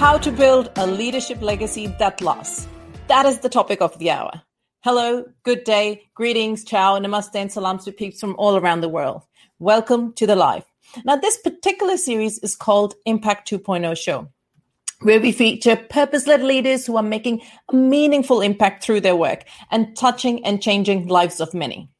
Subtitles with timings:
[0.00, 2.66] How to build a leadership legacy that lasts.
[3.08, 4.40] That is the topic of the hour.
[4.82, 9.26] Hello, good day, greetings, ciao, namaste, and salams to peeps from all around the world.
[9.58, 10.64] Welcome to the live.
[11.04, 14.28] Now, this particular series is called Impact 2.0 Show,
[15.02, 19.44] where we feature purpose led leaders who are making a meaningful impact through their work
[19.70, 21.90] and touching and changing lives of many.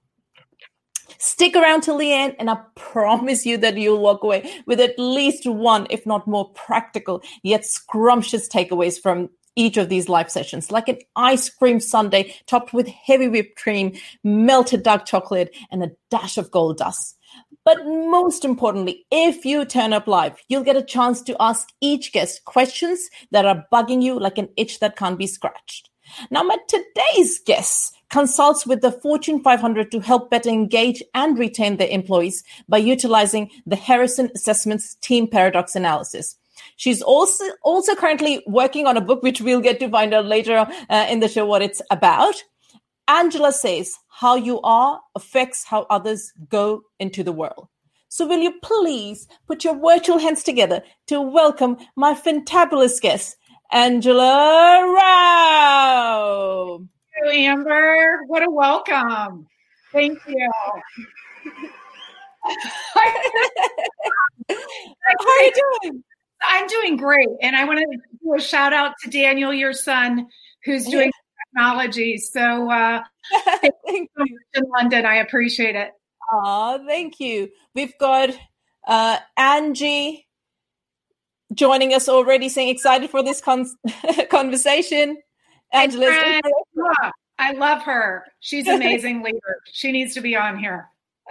[1.20, 4.98] Stick around till the end, and I promise you that you'll walk away with at
[4.98, 10.70] least one, if not more practical, yet scrumptious takeaways from each of these live sessions,
[10.70, 13.92] like an ice cream sundae topped with heavy whipped cream,
[14.25, 17.19] melted dark chocolate, and a dash of gold dust.
[17.66, 22.12] But most importantly, if you turn up live, you'll get a chance to ask each
[22.12, 25.91] guest questions that are bugging you like an itch that can't be scratched.
[26.31, 31.77] Now, my today's guest consults with the Fortune 500 to help better engage and retain
[31.77, 36.36] their employees by utilizing the Harrison Assessments Team Paradox Analysis.
[36.77, 40.66] She's also also currently working on a book, which we'll get to find out later
[40.88, 42.42] uh, in the show what it's about.
[43.08, 47.69] Angela says, "How you are affects how others go into the world."
[48.08, 53.36] So, will you please put your virtual hands together to welcome my fantabulous guest,
[53.72, 56.88] Angela Raub?
[57.16, 58.20] You, Amber.
[58.27, 59.47] What a welcome.
[59.92, 60.50] Thank you.
[62.94, 64.61] How
[65.28, 66.05] are you doing?
[66.42, 67.28] I'm doing great.
[67.42, 70.28] And I want to do a shout out to Daniel, your son,
[70.64, 71.10] who's doing
[71.54, 72.16] technology.
[72.19, 73.03] So uh,
[73.87, 75.04] thank you in London.
[75.06, 75.92] I appreciate it.
[76.32, 77.50] Oh, thank you.
[77.75, 78.31] We've got
[78.87, 80.27] uh, Angie
[81.53, 83.66] joining us already, saying excited for this con-
[84.31, 85.19] conversation.
[87.38, 88.24] I love her.
[88.41, 89.62] She's amazing leader.
[89.72, 90.88] She needs to be on here.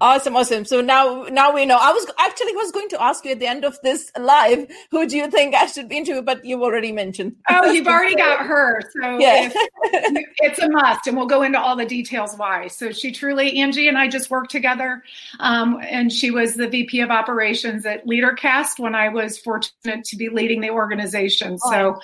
[0.00, 0.64] awesome awesome.
[0.64, 1.78] So now now we know.
[1.80, 5.06] I was actually was going to ask you at the end of this live who
[5.06, 6.22] do you think i should be into?
[6.22, 7.36] But you've already mentioned.
[7.48, 8.80] Oh you've already got her.
[8.92, 9.50] So yeah.
[9.82, 12.68] it's a must and we'll go into all the details why.
[12.68, 15.02] So she truly angie and i just worked together
[15.40, 20.16] um, and she was the vp of operations at leadercast when i was fortunate to
[20.16, 21.58] be leading the organization.
[21.58, 21.98] So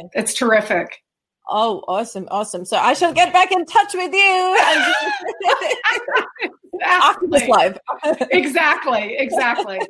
[0.00, 1.02] oh, it's terrific
[1.48, 2.64] Oh, awesome, awesome.
[2.64, 4.58] So I shall get back in touch with you
[6.82, 7.78] after this live.
[8.30, 9.80] exactly, exactly.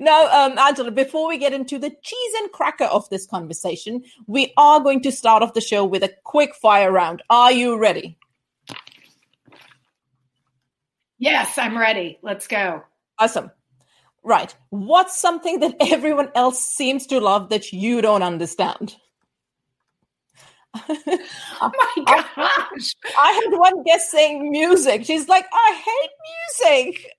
[0.00, 4.52] Now, um, Angela, before we get into the cheese and cracker of this conversation, we
[4.56, 7.22] are going to start off the show with a quick fire round.
[7.30, 8.18] Are you ready?
[11.18, 12.18] Yes, I'm ready.
[12.22, 12.82] Let's go.
[13.18, 13.50] Awesome.
[14.24, 14.54] Right.
[14.70, 18.96] What's something that everyone else seems to love that you don't understand?
[20.74, 22.94] Oh my gosh.
[23.20, 25.04] I had one guest saying music.
[25.04, 26.10] She's like, I hate
[26.88, 27.12] music.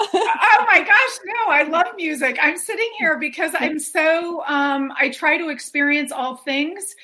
[0.00, 2.38] oh my gosh, no, I love music.
[2.40, 6.94] I'm sitting here because I'm so um I try to experience all things.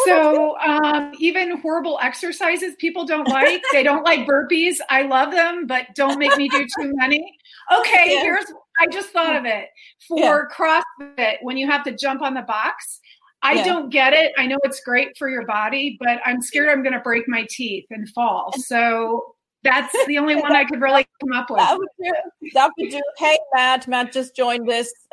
[0.00, 3.62] Oh, so um, even horrible exercises people don't like.
[3.72, 4.78] they don't like burpees.
[4.90, 7.38] I love them, but don't make me do too many.
[7.78, 8.22] Okay, yeah.
[8.22, 8.46] here's
[8.80, 9.68] I just thought of it.
[10.08, 10.82] For yeah.
[11.00, 13.00] CrossFit, when you have to jump on the box,
[13.44, 13.64] I yeah.
[13.64, 14.32] don't get it.
[14.38, 17.46] I know it's great for your body, but I'm scared I'm going to break my
[17.50, 18.50] teeth and fall.
[18.58, 21.58] So that's the only one I could really come up with.
[21.58, 22.12] That would do.
[22.54, 23.02] That would do.
[23.18, 23.86] Hey, Matt.
[23.86, 24.90] Matt just joined us.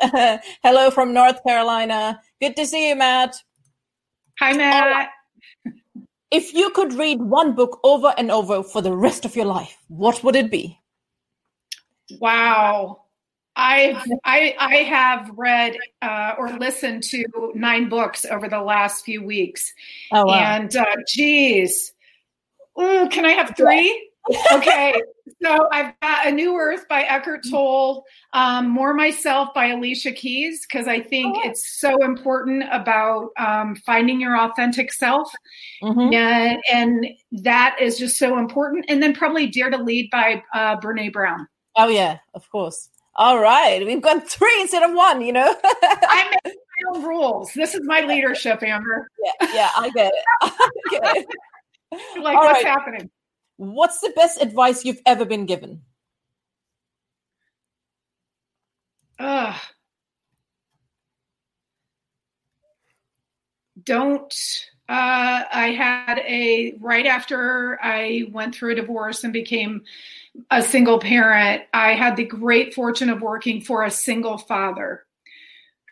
[0.62, 2.18] Hello from North Carolina.
[2.40, 3.36] Good to see you, Matt.
[4.38, 5.10] Hi, Matt.
[6.30, 9.76] If you could read one book over and over for the rest of your life,
[9.88, 10.80] what would it be?
[12.18, 13.01] Wow.
[13.54, 19.22] I've I I have read uh, or listened to nine books over the last few
[19.22, 19.72] weeks,
[20.10, 20.34] oh, wow.
[20.34, 21.92] and uh, geez,
[22.80, 24.08] Ooh, can I have three?
[24.52, 24.94] okay,
[25.42, 30.64] so I've got A New Earth by Eckhart Tolle, um, More Myself by Alicia Keys,
[30.64, 31.48] because I think oh.
[31.48, 35.30] it's so important about um, finding your authentic self.
[35.82, 36.14] Mm-hmm.
[36.14, 38.84] And, and that is just so important.
[38.88, 41.48] And then probably Dare to Lead by uh, Brene Brown.
[41.76, 42.88] Oh, yeah, of course.
[43.14, 43.84] All right.
[43.84, 45.54] We've got three instead of one, you know?
[45.64, 47.52] I make my own rules.
[47.54, 49.08] This is my leadership, Amber.
[49.22, 50.24] Yeah, yeah, I get it.
[50.42, 51.26] I get it.
[52.22, 52.66] like, All what's right.
[52.66, 53.10] happening?
[53.56, 55.82] What's the best advice you've ever been given?
[59.18, 59.54] Ugh.
[63.84, 64.34] don't
[64.92, 69.84] uh, I had a right after I went through a divorce and became
[70.50, 75.04] a single parent, I had the great fortune of working for a single father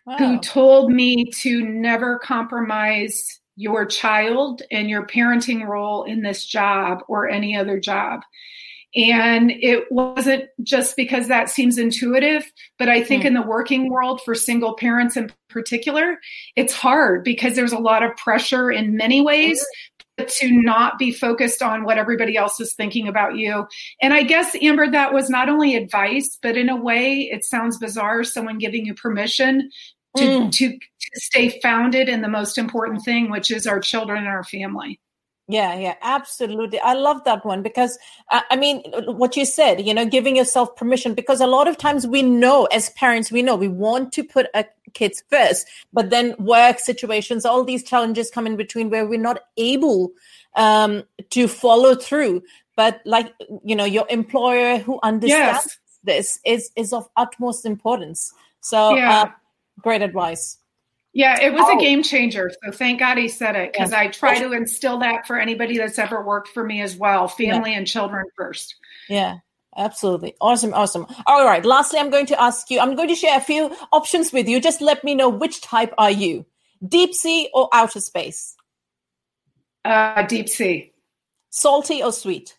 [0.04, 0.18] wow.
[0.18, 7.02] who told me to never compromise your child and your parenting role in this job
[7.08, 8.20] or any other job.
[8.94, 13.26] And it wasn't just because that seems intuitive, but I think mm.
[13.26, 16.18] in the working world for single parents in particular,
[16.56, 19.64] it's hard because there's a lot of pressure in many ways.
[20.18, 23.66] To not be focused on what everybody else is thinking about you.
[24.02, 27.78] And I guess, Amber, that was not only advice, but in a way, it sounds
[27.78, 29.70] bizarre someone giving you permission
[30.18, 30.52] to, mm.
[30.52, 30.78] to, to
[31.14, 35.00] stay founded in the most important thing, which is our children and our family.
[35.50, 36.78] Yeah, yeah, absolutely.
[36.78, 37.98] I love that one because
[38.30, 41.76] uh, I mean, what you said, you know, giving yourself permission because a lot of
[41.76, 46.10] times we know as parents, we know we want to put our kids first, but
[46.10, 50.12] then work situations, all these challenges come in between where we're not able
[50.54, 52.42] um, to follow through.
[52.76, 55.78] But like, you know, your employer who understands yes.
[56.04, 58.32] this is is of utmost importance.
[58.60, 59.22] So, yeah.
[59.22, 59.30] uh,
[59.80, 60.59] great advice.
[61.12, 61.76] Yeah, it was oh.
[61.76, 62.50] a game changer.
[62.62, 64.00] So thank God he said it because yeah.
[64.00, 67.72] I try to instill that for anybody that's ever worked for me as well family
[67.72, 67.78] yeah.
[67.78, 68.76] and children first.
[69.08, 69.38] Yeah,
[69.76, 70.34] absolutely.
[70.40, 70.72] Awesome.
[70.72, 71.06] Awesome.
[71.26, 71.64] All right.
[71.64, 74.60] Lastly, I'm going to ask you, I'm going to share a few options with you.
[74.60, 76.46] Just let me know which type are you
[76.86, 78.54] deep sea or outer space?
[79.84, 80.92] Uh, deep sea.
[81.50, 82.56] Salty or sweet?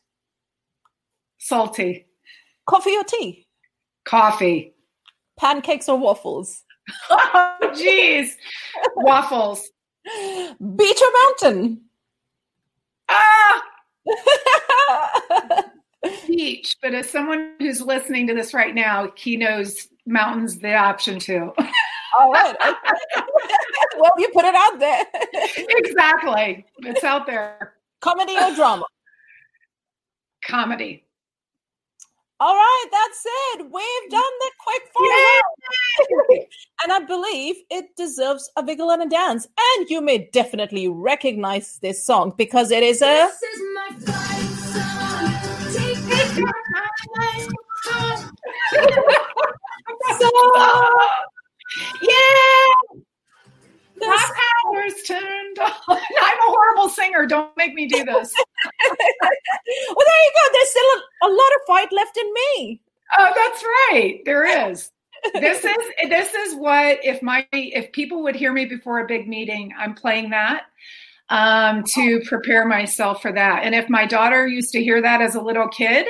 [1.38, 2.06] Salty.
[2.66, 3.48] Coffee or tea?
[4.04, 4.74] Coffee.
[5.40, 6.64] Pancakes or waffles?
[7.10, 8.32] oh, jeez.
[8.96, 9.70] Waffles.
[10.06, 11.82] Beach or mountain?
[13.10, 13.64] Ah!
[16.28, 16.76] Beach.
[16.82, 21.54] But as someone who's listening to this right now, he knows mountain's the option too.
[22.20, 22.56] All right.
[23.98, 25.04] well, you put it out there.
[25.70, 26.66] exactly.
[26.80, 27.74] It's out there.
[28.02, 28.86] Comedy or drama?
[30.44, 31.06] Comedy.
[32.42, 33.72] All right, that's it.
[33.72, 35.42] We've done the quick fire.
[36.84, 39.48] and I believe it deserves a wiggle and a dance.
[39.76, 43.06] And you may definitely recognize this song because it is a.
[43.06, 44.32] This is my song.
[45.72, 45.98] Take
[50.20, 50.30] so,
[52.02, 52.91] yeah.
[54.64, 55.72] My power's turned on.
[55.90, 57.26] I'm a horrible singer.
[57.26, 58.06] Don't make me do this.
[58.90, 60.54] well, there you go.
[60.54, 62.82] There's still a, a lot of fight left in me.
[63.18, 64.22] Oh, that's right.
[64.26, 64.92] There is.
[65.36, 69.28] this is this is what if my if people would hear me before a big
[69.28, 70.64] meeting, I'm playing that
[71.30, 73.62] um, to prepare myself for that.
[73.64, 76.08] And if my daughter used to hear that as a little kid,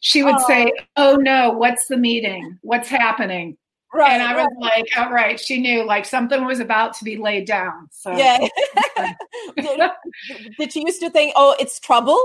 [0.00, 0.46] she would oh.
[0.46, 2.58] say, "Oh no, what's the meeting?
[2.62, 3.56] What's happening?"
[3.92, 7.04] Right, and I was like, all oh, right, she knew like something was about to
[7.04, 7.88] be laid down.
[7.90, 8.46] So yeah.
[10.58, 12.20] did, she used to think, oh, it's trouble?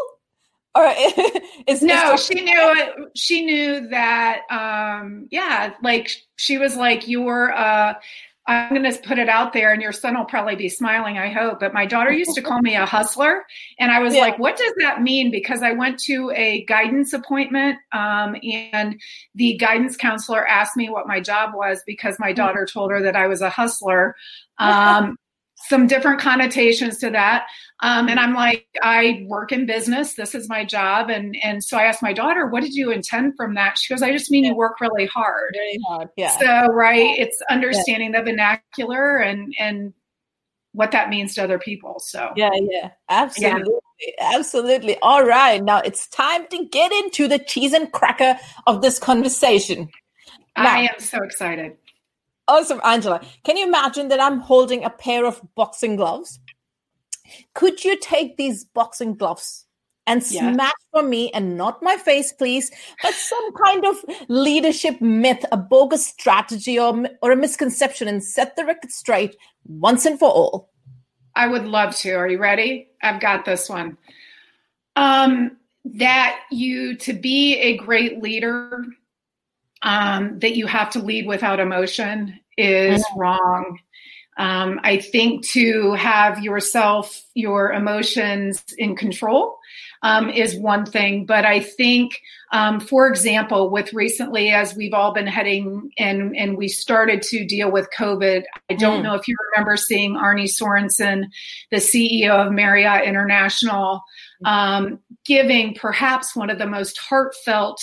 [0.76, 0.86] Or
[1.68, 3.12] is no, she knew it.
[3.16, 7.96] She knew that, um, yeah, like she was like, you're, uh,
[8.48, 11.30] I'm going to put it out there, and your son will probably be smiling, I
[11.30, 11.60] hope.
[11.60, 13.44] But my daughter used to call me a hustler.
[13.80, 14.22] And I was yeah.
[14.22, 15.32] like, what does that mean?
[15.32, 19.02] Because I went to a guidance appointment, um, and
[19.34, 23.16] the guidance counselor asked me what my job was because my daughter told her that
[23.16, 24.16] I was a hustler.
[24.60, 25.18] Um,
[25.68, 27.48] some different connotations to that.
[27.82, 30.14] Um, and I'm like, I work in business.
[30.14, 31.10] This is my job.
[31.10, 33.78] And and so I asked my daughter, what did you intend from that?
[33.78, 34.52] She goes, I just mean yeah.
[34.52, 35.54] you work really hard.
[35.54, 36.10] Really hard.
[36.16, 36.38] Yeah.
[36.38, 38.22] So right, it's understanding yeah.
[38.22, 39.94] the vernacular and and
[40.72, 42.00] what that means to other people.
[42.00, 43.74] So yeah, yeah, absolutely.
[43.74, 43.80] Yeah.
[44.20, 44.98] Absolutely.
[45.02, 45.64] All right.
[45.64, 49.90] Now it's time to get into the cheese and cracker of this conversation.
[50.58, 51.78] Now, I am so excited.
[52.48, 53.22] Awesome, Angela.
[53.44, 56.40] Can you imagine that I'm holding a pair of boxing gloves?
[57.54, 59.66] Could you take these boxing gloves
[60.06, 60.54] and yeah.
[60.54, 62.70] smash for me and not my face, please,
[63.02, 63.96] but some kind of
[64.28, 69.36] leadership myth, a bogus strategy, or, or a misconception and set the record straight
[69.66, 70.70] once and for all?
[71.36, 72.14] I would love to.
[72.14, 72.90] Are you ready?
[73.02, 73.98] I've got this one.
[74.96, 78.86] Um, that you to be a great leader
[79.86, 83.20] um, that you have to lead without emotion is mm-hmm.
[83.20, 83.80] wrong.
[84.38, 89.58] Um, I think to have yourself, your emotions in control
[90.02, 91.26] um, is one thing.
[91.26, 92.20] But I think,
[92.52, 97.46] um, for example, with recently, as we've all been heading and, and we started to
[97.46, 99.04] deal with COVID, I don't mm.
[99.04, 101.30] know if you remember seeing Arne Sorenson,
[101.72, 104.04] the CEO of Marriott International,
[104.44, 107.80] um, giving perhaps one of the most heartfelt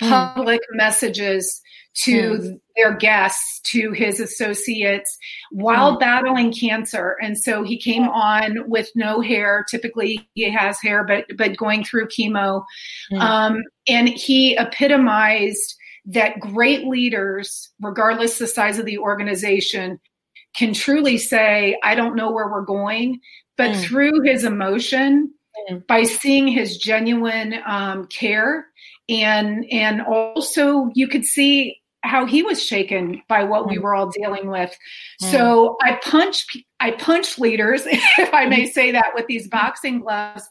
[0.00, 0.76] public mm.
[0.76, 1.60] messages
[1.96, 2.60] to mm.
[2.76, 5.16] their guests, to his associates
[5.50, 6.00] while mm.
[6.00, 7.16] battling cancer.
[7.22, 9.64] And so he came on with no hair.
[9.70, 12.64] Typically he has hair, but but going through chemo.
[13.10, 13.20] Mm.
[13.20, 15.74] Um, and he epitomized
[16.06, 19.98] that great leaders, regardless the size of the organization,
[20.54, 23.20] can truly say, I don't know where we're going.
[23.56, 23.82] But mm.
[23.82, 25.32] through his emotion,
[25.70, 25.86] mm.
[25.86, 28.66] by seeing his genuine um, care
[29.08, 33.82] and and also you could see how he was shaken by what we mm.
[33.82, 34.70] were all dealing with.
[35.22, 35.30] Mm.
[35.30, 36.46] So I punch
[36.80, 40.44] I punch leaders, if I may say that, with these boxing gloves.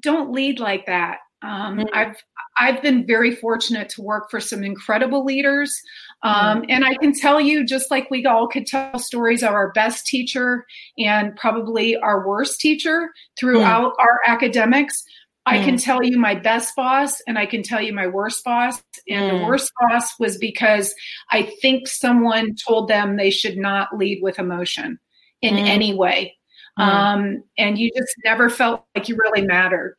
[0.00, 1.18] Don't lead like that.
[1.42, 1.88] Um, mm.
[1.92, 2.16] I've
[2.56, 5.74] I've been very fortunate to work for some incredible leaders,
[6.22, 6.66] um, mm.
[6.68, 10.06] and I can tell you, just like we all could tell stories of our best
[10.06, 10.64] teacher
[10.98, 14.00] and probably our worst teacher throughout mm.
[14.00, 15.04] our academics.
[15.46, 15.84] I can mm.
[15.84, 18.82] tell you my best boss and I can tell you my worst boss.
[19.08, 19.38] And mm.
[19.38, 20.94] the worst boss was because
[21.30, 24.98] I think someone told them they should not lead with emotion
[25.42, 25.66] in mm.
[25.66, 26.34] any way.
[26.78, 26.82] Mm.
[26.82, 29.96] Um, and you just never felt like you really mattered.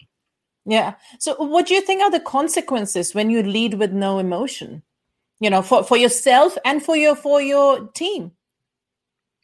[0.65, 0.95] Yeah.
[1.19, 4.81] So what do you think are the consequences when you lead with no emotion?
[5.39, 8.31] You know, for, for yourself and for your for your team?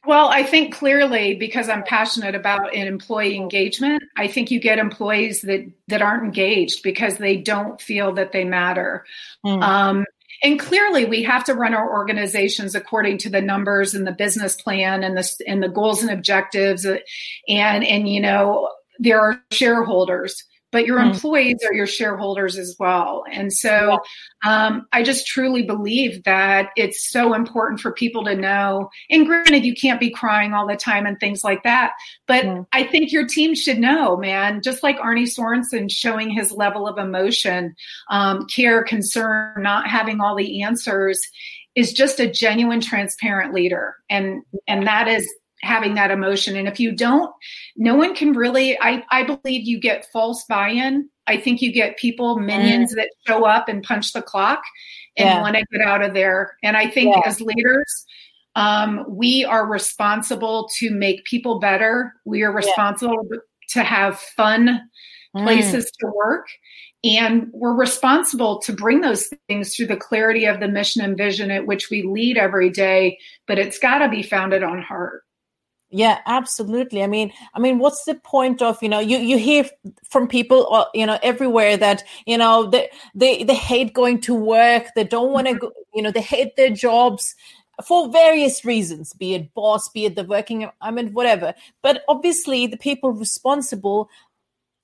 [0.06, 4.80] Well, I think clearly because I'm passionate about an employee engagement, I think you get
[4.80, 9.06] employees that that aren't engaged because they don't feel that they matter.
[9.46, 9.62] Mm.
[9.62, 10.06] Um,
[10.44, 14.60] and clearly, we have to run our organizations according to the numbers and the business
[14.60, 16.98] plan and the and the goals and objectives, uh,
[17.48, 21.12] and and you know there are shareholders but your mm.
[21.14, 23.24] employees are your shareholders as well.
[23.32, 24.00] And so
[24.46, 28.90] um, I just truly believe that it's so important for people to know.
[29.10, 31.92] And granted, you can't be crying all the time and things like that,
[32.28, 32.46] but.
[32.74, 36.98] I think your team should know, man, just like Arne Sorenson showing his level of
[36.98, 37.76] emotion,
[38.10, 41.20] um, care, concern, not having all the answers
[41.76, 45.32] is just a genuine transparent leader and and that is
[45.64, 46.56] having that emotion.
[46.56, 47.32] And if you don't,
[47.76, 51.10] no one can really, I, I believe you get false buy in.
[51.28, 52.96] I think you get people, minions mm.
[52.96, 54.64] that show up and punch the clock
[55.18, 55.42] and yeah.
[55.42, 56.58] want to get out of there.
[56.64, 57.22] And I think yeah.
[57.26, 58.06] as leaders,
[58.56, 62.14] um, we are responsible to make people better.
[62.26, 63.38] We are responsible yeah.
[63.70, 64.82] to have fun
[65.36, 65.44] mm.
[65.44, 65.92] places mm.
[66.00, 66.48] to work.
[67.04, 71.50] And we're responsible to bring those things through the clarity of the mission and vision
[71.50, 75.24] at which we lead every day, but it's got to be founded on heart.
[75.94, 77.04] Yeah, absolutely.
[77.04, 79.66] I mean, I mean, what's the point of you know you you hear
[80.10, 84.34] from people uh, you know everywhere that you know they they they hate going to
[84.34, 84.88] work.
[84.96, 85.66] They don't want to mm-hmm.
[85.66, 85.74] go.
[85.94, 87.36] You know, they hate their jobs
[87.86, 90.70] for various reasons, be it boss, be it the working.
[90.80, 91.54] I mean, whatever.
[91.82, 94.10] But obviously, the people responsible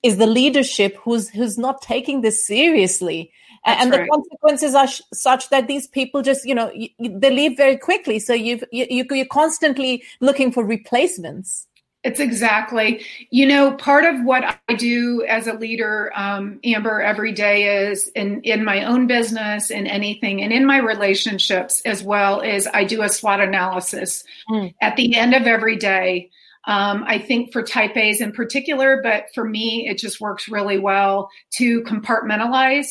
[0.02, 3.32] is the leadership who's who's not taking this seriously.
[3.64, 4.02] That's and right.
[4.02, 7.76] the consequences are sh- such that these people just you know you, they leave very
[7.76, 8.18] quickly.
[8.18, 11.66] So you've, you you're constantly looking for replacements.
[12.04, 13.04] It's exactly.
[13.30, 18.08] You know part of what i do as a leader um, amber every day is
[18.14, 22.84] in in my own business and anything and in my relationships as well is i
[22.84, 24.72] do a swot analysis mm.
[24.80, 26.30] at the end of every day.
[26.64, 30.78] Um, I think for type A's in particular, but for me, it just works really
[30.78, 32.88] well to compartmentalize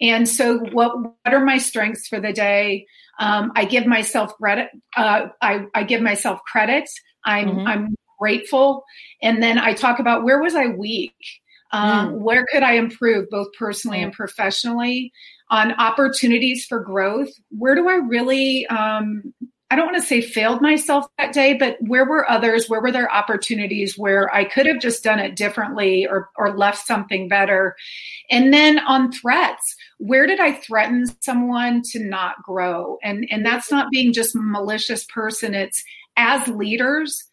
[0.00, 2.86] and so, what what are my strengths for the day?
[3.20, 4.70] Um, I give myself credit.
[4.96, 6.88] Uh, I, I give myself credit.
[7.24, 7.66] I'm mm-hmm.
[7.66, 8.84] I'm grateful,
[9.22, 11.14] and then I talk about where was I weak.
[11.72, 12.18] Um, mm.
[12.18, 15.12] Where could I improve, both personally and professionally,
[15.50, 17.30] on opportunities for growth?
[17.50, 19.34] Where do I really um,
[19.74, 22.68] I don't want to say failed myself that day, but where were others?
[22.68, 26.86] Where were there opportunities where I could have just done it differently or, or left
[26.86, 27.74] something better?
[28.30, 32.98] And then on threats, where did I threaten someone to not grow?
[33.02, 35.54] And, and that's not being just malicious person.
[35.54, 35.82] It's
[36.16, 37.24] as leaders,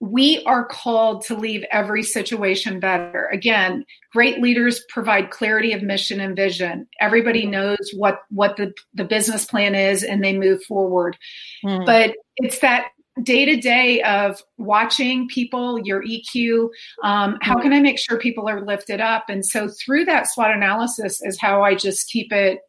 [0.00, 3.26] we are called to leave every situation better.
[3.32, 6.86] Again, great leaders provide clarity of mission and vision.
[7.00, 11.16] Everybody knows what what the, the business plan is and they move forward.
[11.64, 11.86] Mm.
[11.86, 12.88] But it's that
[13.22, 16.68] day to day of watching people, your EQ.
[17.02, 19.26] Um, how can I make sure people are lifted up?
[19.28, 22.60] And so through that SWOT analysis is how I just keep it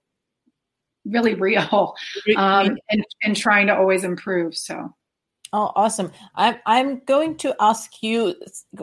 [1.06, 1.96] really real
[2.38, 4.56] um, and, and trying to always improve.
[4.56, 4.94] So.
[5.58, 6.12] Oh, awesome.
[6.36, 8.36] I'm, I'm going to ask you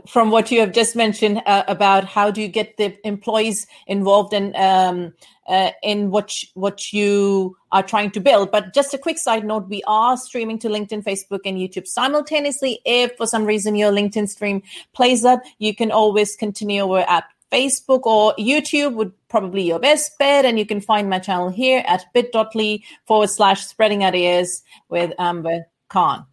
[0.06, 4.32] from what you have just mentioned uh, about how do you get the employees involved
[4.32, 5.12] in um,
[5.46, 8.50] uh, in what what you are trying to build.
[8.50, 12.80] But just a quick side note: we are streaming to LinkedIn, Facebook, and YouTube simultaneously.
[12.86, 14.62] If for some reason your LinkedIn stream
[14.94, 20.18] plays up, you can always continue over at Facebook or YouTube would probably your best
[20.18, 20.46] bet.
[20.46, 25.66] And you can find my channel here at bit.ly forward slash spreading ideas with Amber
[25.90, 26.24] Khan.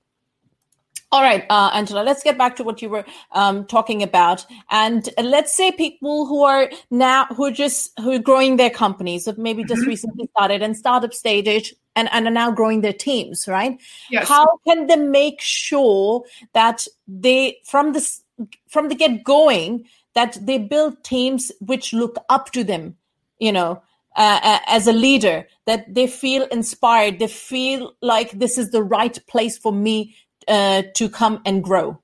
[1.11, 4.45] All right, uh, Angela, let's get back to what you were um, talking about.
[4.69, 9.27] And let's say people who are now, who are just, who are growing their companies,
[9.27, 9.89] or maybe just mm-hmm.
[9.89, 13.81] recently started and startup stage and, and are now growing their teams, right?
[14.11, 14.27] Yes.
[14.27, 18.21] How can they make sure that they, from this,
[18.67, 22.95] from the get going, that they build teams which look up to them,
[23.39, 23.81] you know,
[24.15, 28.83] uh, uh, as a leader, that they feel inspired, they feel like this is the
[28.83, 30.15] right place for me
[30.49, 31.99] uh, to come and grow?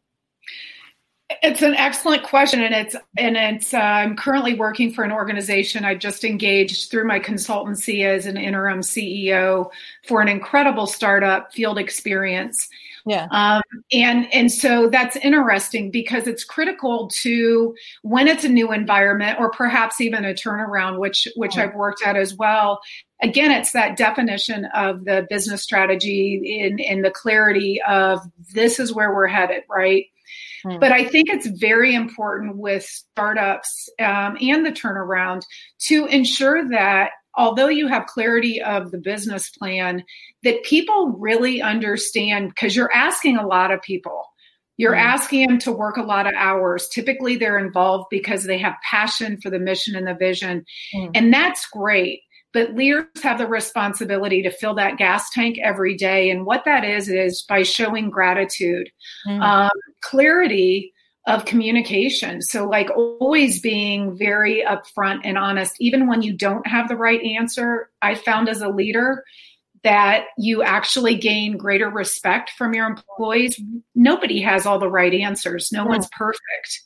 [1.41, 3.73] It's an excellent question, and it's and it's.
[3.73, 8.37] Uh, I'm currently working for an organization I just engaged through my consultancy as an
[8.37, 9.71] interim CEO
[10.07, 12.67] for an incredible startup fieldXperience.
[13.07, 13.27] Yeah.
[13.29, 19.39] Um, and and so that's interesting because it's critical to when it's a new environment
[19.39, 22.81] or perhaps even a turnaround, which which I've worked at as well
[23.21, 28.19] again, it's that definition of the business strategy in, in the clarity of
[28.53, 30.05] this is where we're headed, right?
[30.63, 30.79] Hmm.
[30.79, 35.43] But I think it's very important with startups um, and the turnaround
[35.87, 40.03] to ensure that although you have clarity of the business plan,
[40.43, 44.25] that people really understand because you're asking a lot of people.
[44.77, 45.01] You're mm.
[45.01, 46.89] asking them to work a lot of hours.
[46.89, 50.65] Typically, they're involved because they have passion for the mission and the vision.
[50.93, 51.11] Mm.
[51.15, 52.21] And that's great
[52.55, 56.29] but leaders have the responsibility to fill that gas tank every day.
[56.29, 58.89] And what that is, is by showing gratitude,
[59.27, 59.41] mm.
[59.41, 60.93] um, clarity
[61.27, 62.41] of communication.
[62.41, 67.21] So, like always being very upfront and honest, even when you don't have the right
[67.21, 67.89] answer.
[68.01, 69.23] I found as a leader
[69.83, 73.59] that you actually gain greater respect from your employees.
[73.93, 75.89] Nobody has all the right answers, no mm.
[75.89, 76.83] one's perfect.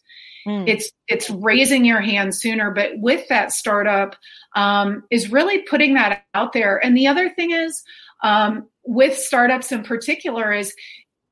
[0.48, 0.68] Mm.
[0.68, 4.16] It's it's raising your hand sooner, but with that startup
[4.56, 6.84] um, is really putting that out there.
[6.84, 7.84] And the other thing is
[8.24, 10.74] um, with startups in particular is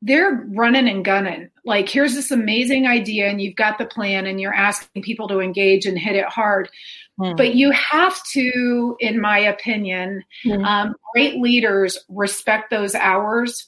[0.02, 1.50] they're running and gunning.
[1.66, 5.40] Like here's this amazing idea, and you've got the plan, and you're asking people to
[5.40, 6.70] engage and hit it hard.
[7.20, 7.36] Mm.
[7.36, 10.64] But you have to, in my opinion, mm.
[10.66, 13.68] um, great leaders respect those hours.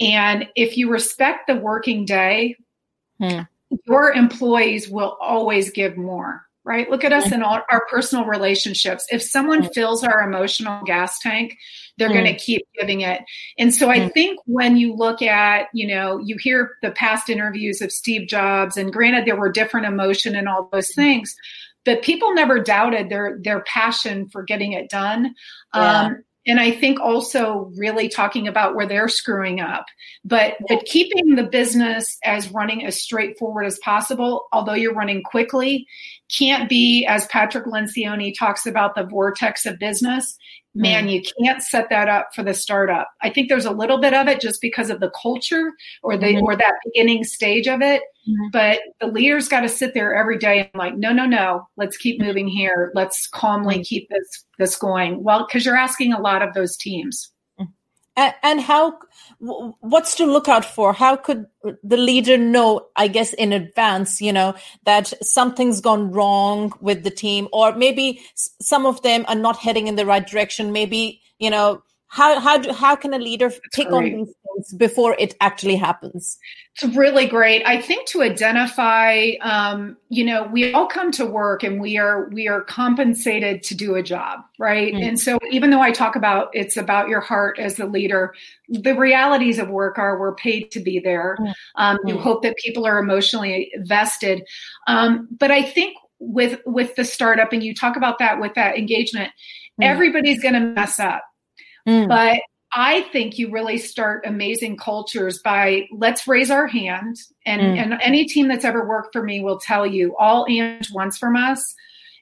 [0.00, 2.56] And if you respect the working day,
[3.20, 3.46] mm
[3.86, 9.06] your employees will always give more right look at us in all our personal relationships
[9.10, 11.56] if someone fills our emotional gas tank
[11.98, 12.14] they're mm.
[12.14, 13.22] going to keep giving it
[13.58, 14.12] and so i mm.
[14.12, 18.76] think when you look at you know you hear the past interviews of steve jobs
[18.76, 21.34] and granted there were different emotion and all those things
[21.84, 25.34] but people never doubted their their passion for getting it done
[25.74, 26.02] yeah.
[26.02, 29.86] um, and i think also really talking about where they're screwing up
[30.24, 35.86] but but keeping the business as running as straightforward as possible although you're running quickly
[36.30, 40.38] can't be as patrick lencioni talks about the vortex of business
[40.76, 41.12] man, mm.
[41.12, 43.08] you can't set that up for the startup.
[43.22, 46.26] I think there's a little bit of it just because of the culture or the
[46.26, 46.44] mm-hmm.
[46.44, 48.02] or that beginning stage of it.
[48.28, 48.48] Mm-hmm.
[48.52, 51.96] But the leaders got to sit there every day and like, no, no, no, let's
[51.96, 52.26] keep mm-hmm.
[52.26, 52.90] moving here.
[52.94, 53.86] Let's calmly mm.
[53.86, 55.22] keep this this going.
[55.22, 57.30] Well, because you're asking a lot of those teams.
[58.18, 58.98] And, and how,
[59.38, 60.94] what's to look out for?
[60.94, 61.44] How could
[61.84, 67.10] the leader know, I guess, in advance, you know, that something's gone wrong with the
[67.10, 70.72] team, or maybe some of them are not heading in the right direction?
[70.72, 75.16] Maybe, you know, how how do, how can a leader take on these things before
[75.18, 76.38] it actually happens
[76.74, 81.62] it's really great i think to identify um, you know we all come to work
[81.62, 85.08] and we are we are compensated to do a job right mm-hmm.
[85.08, 88.32] and so even though i talk about it's about your heart as the leader
[88.68, 91.52] the realities of work are we're paid to be there mm-hmm.
[91.82, 92.20] um, you mm.
[92.20, 94.42] hope that people are emotionally vested
[94.86, 98.78] um, but i think with with the startup and you talk about that with that
[98.78, 99.82] engagement mm-hmm.
[99.82, 101.22] everybody's going to mess up
[101.86, 102.08] Mm.
[102.08, 102.40] But
[102.72, 107.16] I think you really start amazing cultures by let's raise our hand.
[107.46, 107.78] And, mm.
[107.78, 111.36] and any team that's ever worked for me will tell you all and wants from
[111.36, 111.74] us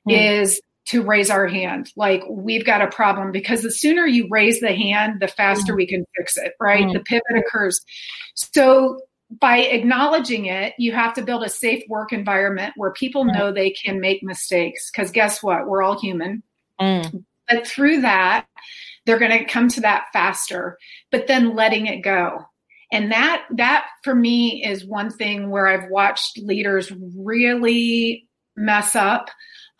[0.09, 0.43] mm.
[0.43, 1.91] is to raise our hand.
[1.97, 5.77] Like we've got a problem because the sooner you raise the hand, the faster mm.
[5.77, 6.85] we can fix it, right?
[6.85, 6.93] Mm.
[6.93, 7.81] The pivot occurs.
[8.35, 9.01] So
[9.41, 13.33] by acknowledging it, you have to build a safe work environment where people mm.
[13.35, 14.91] know they can make mistakes.
[14.91, 15.67] Because guess what?
[15.67, 16.43] We're all human.
[17.49, 18.47] But through that,
[19.07, 20.79] they're going to come to that faster
[21.11, 22.45] but then letting it go.
[22.93, 29.31] And that that for me is one thing where i've watched leaders really mess up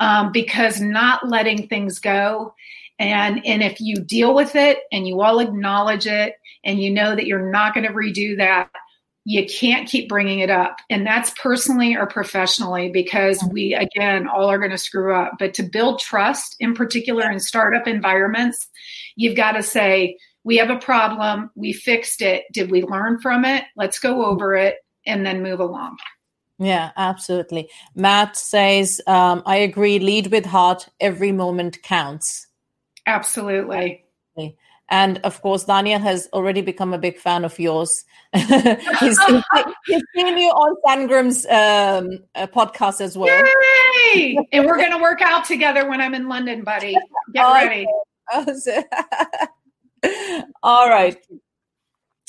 [0.01, 2.55] um, because not letting things go.
[2.99, 6.35] And and if you deal with it and you all acknowledge it
[6.65, 8.71] and you know that you're not going to redo that
[9.25, 10.77] you can't keep bringing it up.
[10.91, 15.33] And that's personally or professionally because we, again, all are going to screw up.
[15.39, 18.69] But to build trust, in particular in startup environments,
[19.17, 21.51] you've got to say, we have a problem.
[21.55, 22.45] We fixed it.
[22.53, 23.65] Did we learn from it?
[23.77, 25.97] Let's go over it and then move along.
[26.59, 27.71] Yeah, absolutely.
[27.95, 30.87] Matt says, um, I agree, lead with heart.
[31.01, 32.47] Every moment counts.
[33.07, 34.05] Absolutely.
[34.91, 38.05] And of course, Daniel has already become a big fan of yours.
[38.35, 38.45] he's,
[39.87, 43.43] he's, seen you on Sangram's um, uh, podcast as well.
[44.15, 44.37] Yay!
[44.53, 46.97] and we're going to work out together when I'm in London, buddy.
[47.33, 47.87] Get ready.
[50.63, 51.17] All right.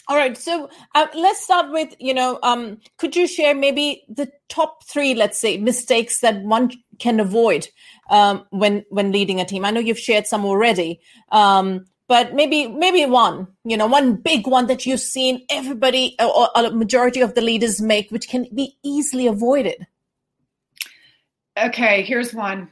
[0.07, 0.37] All right.
[0.37, 5.15] So uh, let's start with, you know, um, could you share maybe the top three,
[5.15, 7.67] let's say, mistakes that one can avoid
[8.09, 9.65] um, when when leading a team?
[9.65, 10.99] I know you've shared some already,
[11.31, 16.49] um, but maybe maybe one, you know, one big one that you've seen everybody or
[16.55, 19.87] a majority of the leaders make, which can be easily avoided.
[21.57, 22.69] Okay, here's one.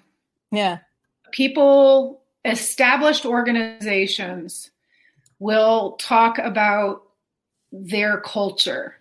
[0.51, 0.79] Yeah.
[1.31, 4.71] People, established organizations
[5.39, 7.03] will talk about
[7.71, 8.95] their culture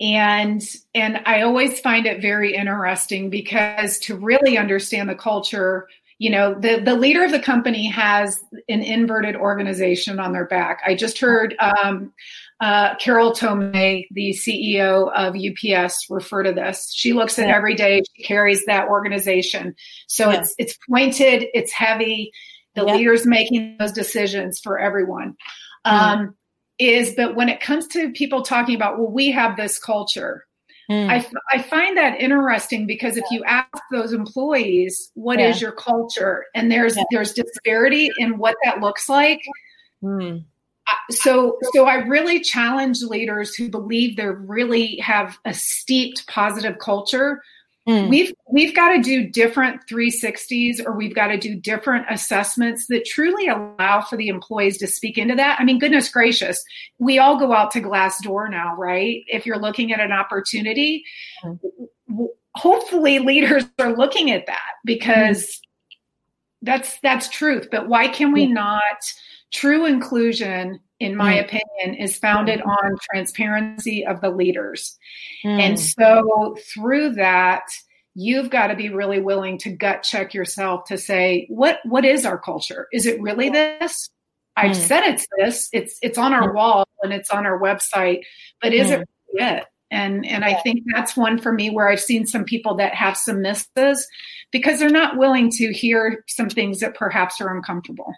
[0.00, 0.62] and
[0.94, 5.88] and i always find it very interesting because to really understand the culture
[6.22, 10.80] you know the the leader of the company has an inverted organization on their back
[10.86, 12.12] i just heard um,
[12.60, 18.00] uh, carol tomé the ceo of ups refer to this she looks at every day
[18.14, 19.74] she carries that organization
[20.06, 20.38] so yeah.
[20.38, 22.30] it's it's pointed it's heavy
[22.76, 22.94] the yeah.
[22.94, 25.34] leaders making those decisions for everyone
[25.84, 25.90] mm.
[25.90, 26.36] um,
[26.78, 30.46] is but when it comes to people talking about well we have this culture
[30.90, 31.08] mm.
[31.08, 35.48] I, I find that interesting because if you ask those employees what yeah.
[35.48, 37.04] is your culture and there's yeah.
[37.10, 39.40] there's disparity in what that looks like
[40.02, 40.44] mm.
[41.10, 47.42] so so i really challenge leaders who believe they really have a steeped positive culture
[47.88, 48.10] Mm.
[48.10, 53.04] We've we've got to do different 360s or we've got to do different assessments that
[53.04, 55.58] truly allow for the employees to speak into that.
[55.58, 56.62] I mean, goodness gracious,
[57.00, 59.22] we all go out to Glassdoor now, right?
[59.26, 61.04] If you're looking at an opportunity,
[61.44, 61.58] mm.
[62.54, 65.58] hopefully leaders are looking at that because mm.
[66.62, 67.66] that's that's truth.
[67.72, 68.94] But why can we not
[69.52, 71.44] true inclusion in my mm.
[71.44, 74.96] opinion, is founded on transparency of the leaders.
[75.44, 75.60] Mm.
[75.60, 77.64] And so through that,
[78.14, 82.24] you've got to be really willing to gut check yourself to say, what what is
[82.24, 82.86] our culture?
[82.92, 84.08] Is it really this?
[84.56, 84.80] I've mm.
[84.80, 85.68] said it's this.
[85.72, 86.54] It's it's on our mm.
[86.54, 88.20] wall and it's on our website,
[88.60, 89.04] but is it mm.
[89.34, 89.64] really it?
[89.90, 93.16] And and I think that's one for me where I've seen some people that have
[93.16, 94.06] some misses
[94.50, 98.14] because they're not willing to hear some things that perhaps are uncomfortable.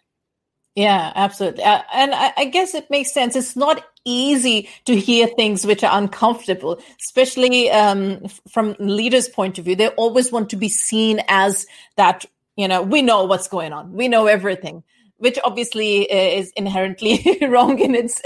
[0.74, 1.62] Yeah, absolutely.
[1.62, 3.36] Uh, and I, I, guess it makes sense.
[3.36, 9.66] It's not easy to hear things which are uncomfortable, especially um, from leaders' point of
[9.66, 9.76] view.
[9.76, 12.24] They always want to be seen as that,
[12.56, 14.82] you know, we know what's going on, we know everything,
[15.18, 18.20] which obviously uh, is inherently wrong in its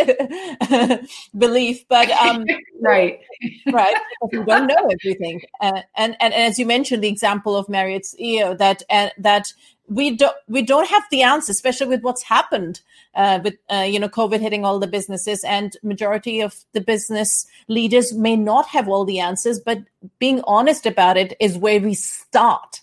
[1.39, 1.87] belief.
[1.89, 2.47] But um,
[2.81, 3.21] right,
[3.71, 3.97] right,
[4.33, 5.43] we don't know everything.
[5.61, 9.53] Uh, and, and and as you mentioned, the example of Marriott's CEO that uh, that
[9.89, 12.81] we don't we don't have the answer, especially with what's happened
[13.15, 17.47] uh, with uh, you know COVID hitting all the businesses, and majority of the business
[17.69, 19.59] leaders may not have all the answers.
[19.59, 19.83] But
[20.19, 22.81] being honest about it is where we start.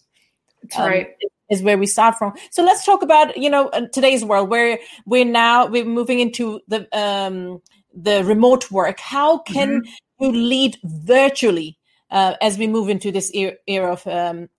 [0.63, 1.09] That's um, right.
[1.49, 2.33] Is where we start from.
[2.49, 6.59] So let's talk about you know uh, today's world where we're now we're moving into
[6.67, 7.61] the um,
[7.93, 8.99] the remote work.
[8.99, 10.25] How can mm-hmm.
[10.25, 11.77] you lead virtually
[12.09, 14.49] uh, as we move into this era, era of um,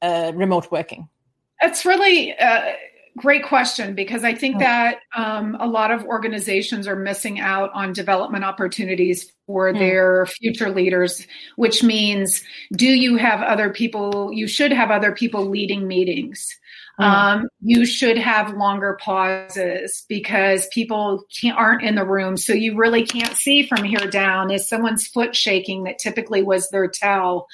[0.00, 1.08] uh, remote working?
[1.62, 2.76] It's really a
[3.16, 7.92] great question because I think that um, a lot of organizations are missing out on
[7.92, 9.78] development opportunities for mm.
[9.78, 12.42] their future leaders, which means
[12.72, 14.32] do you have other people?
[14.32, 16.46] You should have other people leading meetings.
[17.00, 17.04] Mm.
[17.04, 21.24] Um, you should have longer pauses because people
[21.56, 22.36] aren't in the room.
[22.36, 24.50] So you really can't see from here down.
[24.50, 27.46] Is someone's foot shaking that typically was their tell?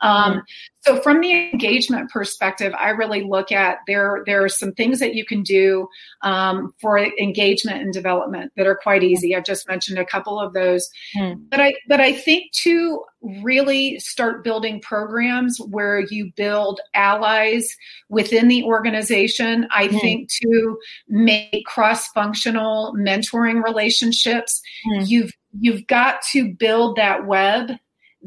[0.00, 0.42] Um.
[0.80, 4.22] So from the engagement perspective, I really look at there.
[4.26, 5.88] There are some things that you can do
[6.20, 9.34] um, for engagement and development that are quite easy.
[9.34, 11.42] I've just mentioned a couple of those, mm.
[11.50, 17.74] but I but I think to really start building programs where you build allies
[18.10, 19.66] within the organization.
[19.70, 20.00] I mm.
[20.00, 20.78] think to
[21.08, 25.08] make cross functional mentoring relationships, mm.
[25.08, 27.70] you've you've got to build that web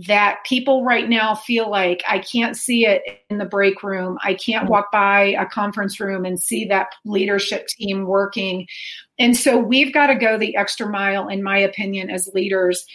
[0.06, 4.20] that people right now feel like I can't see it in the break room.
[4.24, 4.70] I can't mm.
[4.70, 8.68] walk by a conference room and see that leadership team working.
[9.18, 12.86] And so we've got to go the extra mile, in my opinion, as leaders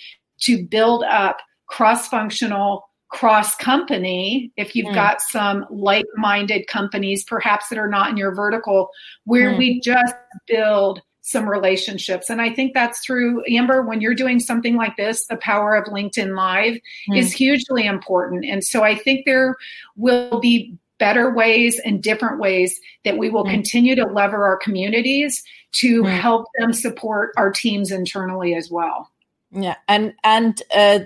[0.43, 4.95] to build up cross functional cross company if you've mm.
[4.95, 8.89] got some like minded companies perhaps that are not in your vertical
[9.25, 9.59] where mm.
[9.59, 10.15] we just
[10.47, 15.27] build some relationships and i think that's through amber when you're doing something like this
[15.27, 16.75] the power of linkedin live
[17.09, 17.17] mm.
[17.17, 19.57] is hugely important and so i think there
[19.97, 23.51] will be better ways and different ways that we will mm.
[23.51, 26.19] continue to lever our communities to mm.
[26.19, 29.11] help them support our teams internally as well
[29.53, 31.01] yeah and and uh,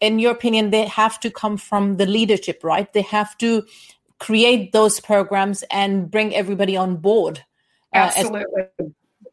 [0.00, 2.90] in your opinion, they have to come from the leadership, right?
[2.92, 3.66] They have to
[4.18, 7.44] create those programs and bring everybody on board.
[7.94, 8.62] Uh, Absolutely.
[8.78, 8.86] As,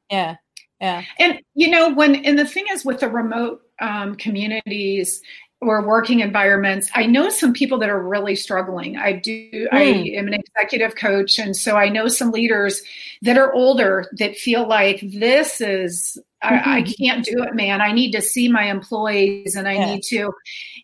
[0.09, 0.35] yeah.
[0.79, 1.03] Yeah.
[1.17, 5.21] And, you know, when, and the thing is with the remote um, communities,
[5.59, 9.67] or working environments i know some people that are really struggling i do mm.
[9.71, 12.83] i am an executive coach and so i know some leaders
[13.23, 16.69] that are older that feel like this is mm-hmm.
[16.69, 19.85] I, I, can't do it man i need to see my employees and i yeah.
[19.93, 20.31] need to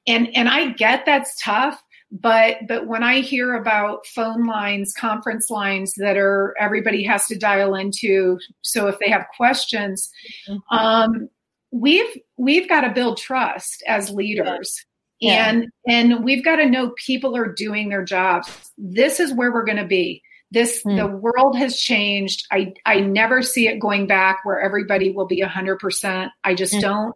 [0.07, 1.81] and and i get that's tough
[2.13, 7.38] but but when i hear about phone lines conference lines that are everybody has to
[7.38, 10.12] dial into so if they have questions
[10.47, 10.78] mm-hmm.
[10.78, 11.28] um
[11.71, 14.86] we've we've got to build trust as leaders
[15.19, 15.49] yeah.
[15.49, 19.65] and and we've got to know people are doing their jobs this is where we're
[19.65, 20.21] going to be
[20.52, 20.95] this mm.
[20.95, 25.41] the world has changed i i never see it going back where everybody will be
[25.41, 26.82] 100% i just mm.
[26.82, 27.15] don't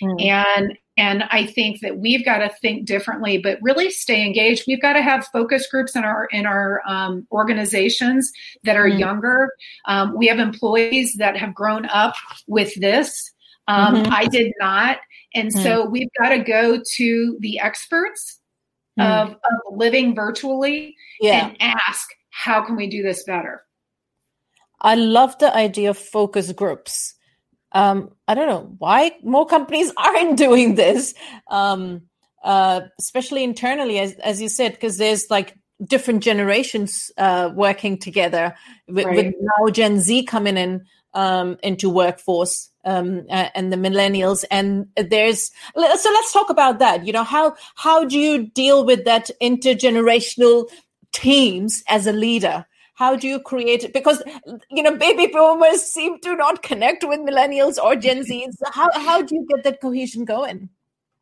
[0.00, 0.24] mm.
[0.24, 4.82] and and i think that we've got to think differently but really stay engaged we've
[4.82, 8.32] got to have focus groups in our in our um, organizations
[8.64, 8.98] that are hmm.
[8.98, 9.50] younger
[9.86, 12.14] um, we have employees that have grown up
[12.46, 13.32] with this
[13.68, 14.12] um, mm-hmm.
[14.12, 14.98] I did not.
[15.34, 15.62] And mm-hmm.
[15.62, 18.40] so we've got to go to the experts
[18.98, 19.10] mm-hmm.
[19.10, 21.48] of, of, living virtually yeah.
[21.48, 23.62] and ask, how can we do this better?
[24.80, 27.14] I love the idea of focus groups.
[27.72, 31.14] Um, I don't know why more companies aren't doing this,
[31.48, 32.02] um,
[32.42, 38.54] uh, especially internally, as, as you said, because there's like different generations uh, working together
[38.88, 39.16] with, right.
[39.16, 44.44] with, now Gen Z coming in um, into workforce um, uh, and the millennials.
[44.50, 47.06] And there's so let's talk about that.
[47.06, 50.68] You know how how do you deal with that intergenerational
[51.12, 52.66] teams as a leader?
[52.96, 53.92] How do you create it?
[53.92, 54.22] Because
[54.70, 58.54] you know baby boomers seem to not connect with millennials or Gen Zs.
[58.72, 60.68] How how do you get that cohesion going?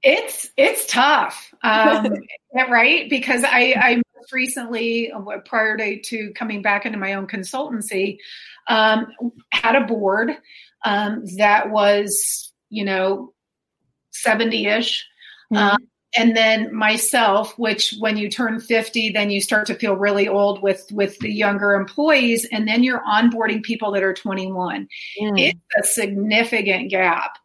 [0.02, 2.14] It's it's tough, um,
[2.54, 3.08] right?
[3.10, 5.12] Because I I recently,
[5.44, 8.18] prior to, to coming back into my own consultancy,
[8.68, 9.06] um,
[9.52, 10.30] had a board
[10.84, 13.32] um, that was, you know,
[14.12, 15.06] 70 ish.
[15.52, 15.74] Mm-hmm.
[15.74, 15.78] Um,
[16.16, 20.62] and then myself, which when you turn 50, then you start to feel really old
[20.62, 22.46] with, with the younger employees.
[22.52, 24.88] And then you're onboarding people that are 21.
[25.20, 25.38] Mm.
[25.38, 27.38] It's a significant gap.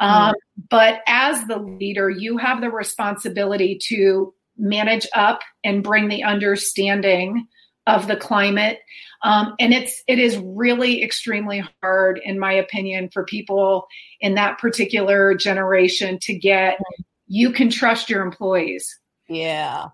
[0.00, 0.06] Mm.
[0.06, 0.34] Um,
[0.70, 7.46] but as the leader, you have the responsibility to manage up and bring the understanding
[7.86, 8.80] of the climate
[9.22, 13.86] um, and it's it is really extremely hard in my opinion for people
[14.20, 16.78] in that particular generation to get
[17.26, 18.98] you can trust your employees.
[19.28, 19.88] Yeah.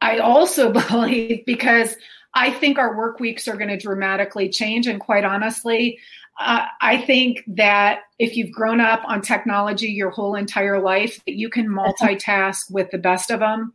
[0.00, 1.96] I also believe because
[2.34, 5.98] i think our work weeks are going to dramatically change and quite honestly
[6.38, 11.36] uh, I think that if you've grown up on technology your whole entire life, that
[11.36, 13.72] you can multitask with the best of them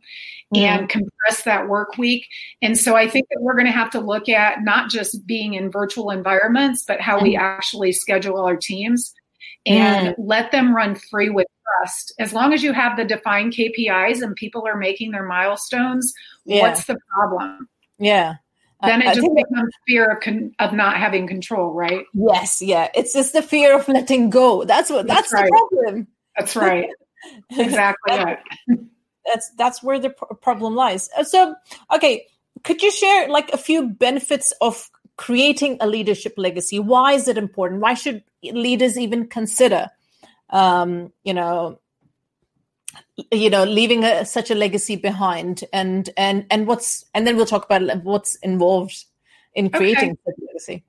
[0.54, 2.26] and compress that work week.
[2.60, 5.54] And so I think that we're going to have to look at not just being
[5.54, 9.14] in virtual environments, but how we actually schedule our teams
[9.64, 12.12] and let them run free with trust.
[12.18, 16.12] As long as you have the defined KPIs and people are making their milestones,
[16.44, 16.62] yeah.
[16.62, 17.68] what's the problem?
[17.98, 18.36] Yeah
[18.82, 22.04] then it just becomes fear of con- of not having control, right?
[22.14, 22.88] Yes, yeah.
[22.94, 24.64] It's just the fear of letting go.
[24.64, 25.50] That's what that's, that's right.
[25.50, 26.06] the problem.
[26.36, 26.88] That's right.
[27.50, 28.38] exactly right.
[29.26, 31.08] That's that's where the problem lies.
[31.16, 31.54] Uh, so,
[31.94, 32.26] okay,
[32.64, 36.78] could you share like a few benefits of creating a leadership legacy?
[36.80, 37.80] Why is it important?
[37.80, 39.90] Why should leaders even consider
[40.52, 41.80] um, you know,
[43.30, 47.46] you know leaving a, such a legacy behind and and and what's and then we'll
[47.46, 49.04] talk about what's involved
[49.54, 50.20] in creating okay.
[50.26, 50.84] such a legacy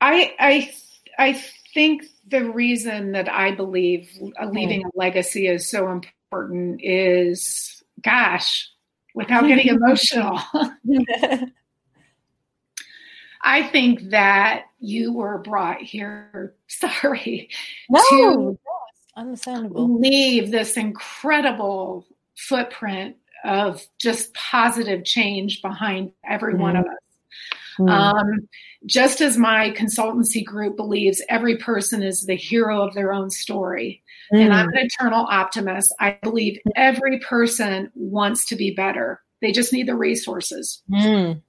[0.00, 0.74] i i
[1.18, 1.32] i
[1.74, 4.10] think the reason that i believe
[4.52, 4.86] leaving mm.
[4.86, 8.68] a legacy is so important is gosh
[9.14, 10.40] without getting emotional
[13.48, 17.48] I think that you were brought here, sorry,
[17.88, 18.02] no.
[18.10, 18.58] to
[19.16, 19.98] Understandable.
[19.98, 26.58] Leave this incredible footprint of just positive change behind every mm.
[26.58, 26.92] one of us.
[27.78, 27.90] Mm.
[27.90, 28.48] Um,
[28.86, 34.02] just as my consultancy group believes every person is the hero of their own story,
[34.32, 34.40] mm.
[34.40, 35.94] and I'm an eternal optimist.
[36.00, 39.22] I believe every person wants to be better.
[39.40, 40.82] They just need the resources.
[40.90, 41.42] Mm.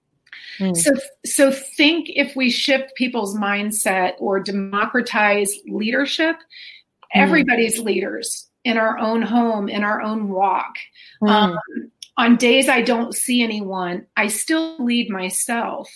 [0.60, 0.76] Mm.
[0.76, 0.92] So,
[1.26, 6.42] so think if we shift people's mindset or democratize leadership, mm.
[7.14, 10.76] Everybody's leaders in our own home, in our own walk.
[11.22, 11.30] Mm.
[11.30, 11.60] Um,
[12.18, 15.90] on days I don't see anyone, I still lead myself.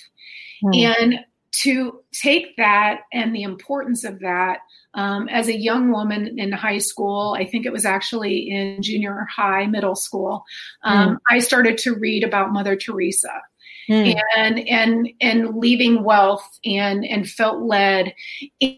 [0.64, 1.02] Mm.
[1.02, 1.20] And
[1.64, 4.60] to take that and the importance of that
[4.94, 9.28] um, as a young woman in high school, I think it was actually in junior
[9.34, 10.44] high, middle school,
[10.84, 11.18] um, mm.
[11.30, 13.42] I started to read about Mother Teresa.
[13.90, 14.16] Mm.
[14.38, 18.14] and and and leaving wealth and and felt led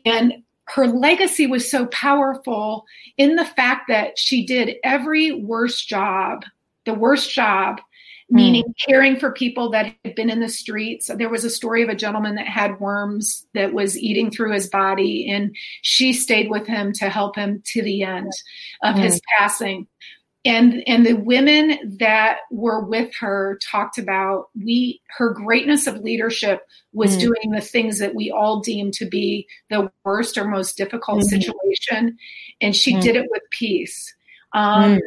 [0.05, 0.33] and
[0.65, 2.85] her legacy was so powerful
[3.17, 6.43] in the fact that she did every worst job
[6.85, 7.79] the worst job
[8.29, 8.73] meaning mm.
[8.87, 11.09] caring for people that had been in the streets.
[11.15, 14.67] There was a story of a gentleman that had worms that was eating through his
[14.67, 18.31] body, and she stayed with him to help him to the end
[18.81, 19.03] of mm.
[19.03, 19.87] his passing.
[20.45, 26.67] And and the women that were with her talked about we her greatness of leadership
[26.91, 27.21] was mm.
[27.21, 31.29] doing the things that we all deem to be the worst or most difficult mm.
[31.29, 32.17] situation,
[32.59, 33.01] and she mm.
[33.01, 34.13] did it with peace.
[34.51, 34.99] Um, mm.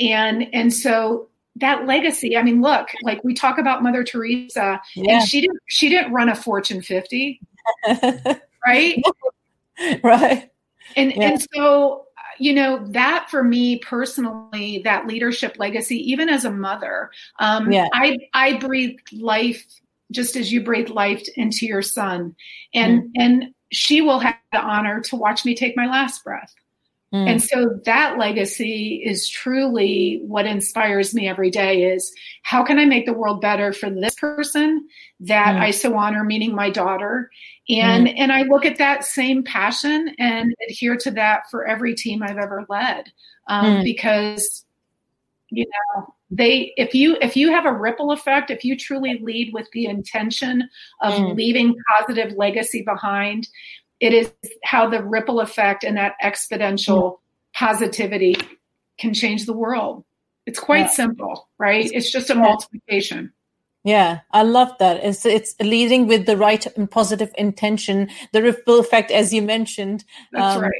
[0.00, 5.14] and and so that legacy i mean look like we talk about mother teresa yeah.
[5.14, 7.40] and she didn't she didn't run a fortune 50
[8.66, 9.02] right
[10.02, 10.50] right
[10.96, 11.30] and yeah.
[11.30, 12.06] and so
[12.38, 17.88] you know that for me personally that leadership legacy even as a mother um yeah.
[17.92, 19.64] i i breathe life
[20.10, 22.34] just as you breathe life into your son
[22.74, 23.10] and mm.
[23.16, 26.54] and she will have the honor to watch me take my last breath
[27.12, 27.28] Mm.
[27.28, 32.84] And so that legacy is truly what inspires me every day is how can I
[32.84, 34.86] make the world better for this person
[35.18, 35.60] that mm.
[35.60, 37.30] I so honor, meaning my daughter.
[37.70, 38.14] And mm.
[38.16, 42.38] and I look at that same passion and adhere to that for every team I've
[42.38, 43.12] ever led.
[43.48, 43.84] Um, mm.
[43.84, 44.64] because
[45.50, 49.52] you know they if you if you have a ripple effect if you truly lead
[49.52, 50.68] with the intention
[51.00, 51.34] of mm.
[51.34, 53.48] leaving positive legacy behind
[54.00, 54.32] it is
[54.64, 57.18] how the ripple effect and that exponential
[57.54, 58.34] positivity
[58.98, 60.04] can change the world.
[60.46, 60.88] It's quite yeah.
[60.88, 61.88] simple, right?
[61.92, 63.32] It's just a multiplication.
[63.82, 65.02] Yeah, I love that.
[65.02, 68.10] It's it's leading with the right and positive intention.
[68.32, 70.04] The ripple effect, as you mentioned,
[70.36, 70.72] um, right.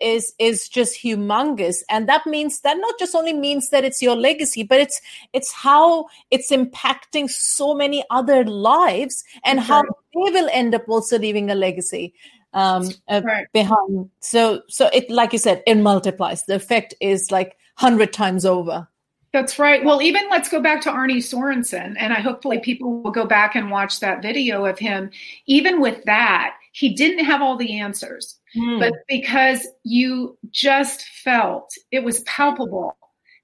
[0.00, 4.14] is is just humongous, and that means that not just only means that it's your
[4.14, 5.00] legacy, but it's
[5.32, 9.90] it's how it's impacting so many other lives, and That's how right.
[10.14, 12.14] they will end up also leaving a legacy
[12.52, 13.46] um, uh, right.
[13.52, 14.10] behind.
[14.20, 16.44] So, so it, like you said, it multiplies.
[16.44, 18.88] The effect is like hundred times over.
[19.36, 19.84] That's right.
[19.84, 23.54] Well, even let's go back to Arne Sorenson, and I hopefully people will go back
[23.54, 25.10] and watch that video of him.
[25.44, 28.80] Even with that, he didn't have all the answers, mm.
[28.80, 32.96] but because you just felt it was palpable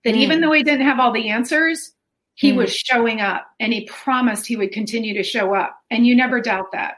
[0.07, 0.17] that mm.
[0.17, 1.93] even though he didn't have all the answers,
[2.37, 2.57] he mm.
[2.57, 6.41] was showing up, and he promised he would continue to show up, and you never
[6.41, 6.95] doubt that.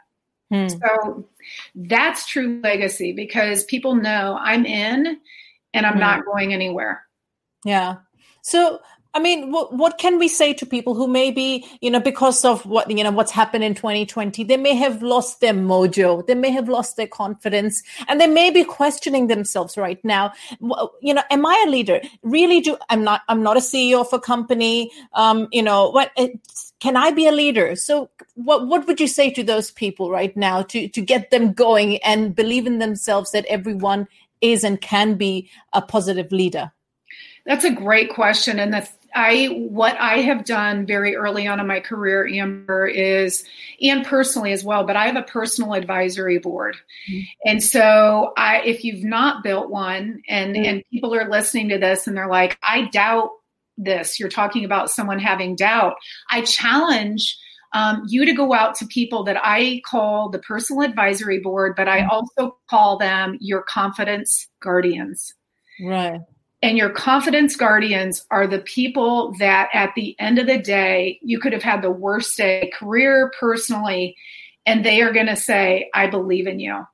[0.52, 0.68] Hmm.
[0.68, 1.28] So
[1.74, 5.18] that's true legacy because people know I'm in
[5.72, 5.98] and I'm hmm.
[5.98, 7.02] not going anywhere.
[7.64, 7.96] Yeah.
[8.44, 8.80] So
[9.14, 12.66] I mean, what, what can we say to people who maybe, you know, because of
[12.66, 16.50] what, you know, what's happened in 2020, they may have lost their mojo, they may
[16.50, 20.32] have lost their confidence, and they may be questioning themselves right now.
[21.00, 22.00] You know, am I a leader?
[22.22, 24.90] Really do, I'm not, I'm not a CEO of a company.
[25.12, 26.10] Um, you know, what,
[26.80, 27.76] can I be a leader?
[27.76, 31.52] So what, what would you say to those people right now to, to get them
[31.52, 34.08] going and believe in themselves that everyone
[34.40, 36.72] is and can be a positive leader?
[37.46, 38.58] That's a great question.
[38.58, 43.44] And the I what I have done very early on in my career, Amber, is
[43.80, 46.76] and personally as well, but I have a personal advisory board.
[47.08, 47.20] Mm-hmm.
[47.44, 50.64] And so I if you've not built one and, mm-hmm.
[50.64, 53.30] and people are listening to this and they're like, I doubt
[53.78, 55.94] this, you're talking about someone having doubt.
[56.30, 57.38] I challenge
[57.72, 61.88] um, you to go out to people that I call the personal advisory board, but
[61.88, 62.10] I mm-hmm.
[62.10, 65.34] also call them your confidence guardians.
[65.80, 66.20] Right.
[66.64, 71.38] And your confidence guardians are the people that at the end of the day, you
[71.38, 74.16] could have had the worst day, career, personally,
[74.64, 76.86] and they are going to say, I believe in you.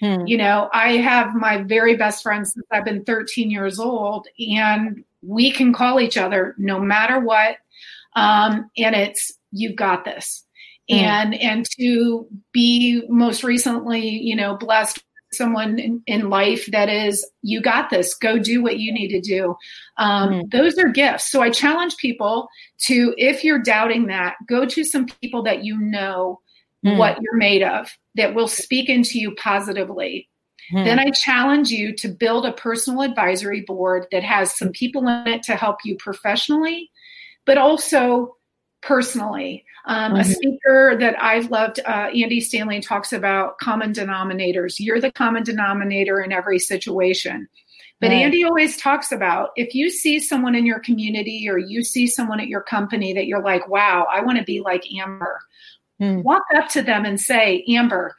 [0.00, 0.26] Hmm.
[0.26, 5.04] You know, I have my very best friends since I've been 13 years old, and
[5.22, 7.58] we can call each other no matter what.
[8.16, 10.44] Um, and it's, you've got this.
[10.90, 10.96] Hmm.
[10.96, 15.04] And and to be most recently, you know, blessed
[15.34, 19.20] someone in, in, life that is you got this go do what you need to
[19.20, 19.56] do
[19.98, 20.48] um, mm-hmm.
[20.50, 25.06] those are gifts so i challenge people to if you're doubting that go to some
[25.20, 26.40] people that you know
[26.84, 26.98] mm-hmm.
[26.98, 30.28] what you're made of that will speak into you positively
[30.70, 30.84] Hmm.
[30.84, 35.26] Then I challenge you to build a personal advisory board that has some people in
[35.26, 36.90] it to help you professionally,
[37.44, 38.36] but also
[38.82, 39.64] personally.
[39.86, 40.20] Um, mm-hmm.
[40.20, 44.76] A speaker that I've loved, uh, Andy Stanley, talks about common denominators.
[44.78, 47.48] You're the common denominator in every situation.
[48.00, 48.22] But right.
[48.22, 52.40] Andy always talks about if you see someone in your community or you see someone
[52.40, 55.38] at your company that you're like, wow, I want to be like Amber,
[56.00, 56.22] mm.
[56.24, 58.16] walk up to them and say, Amber,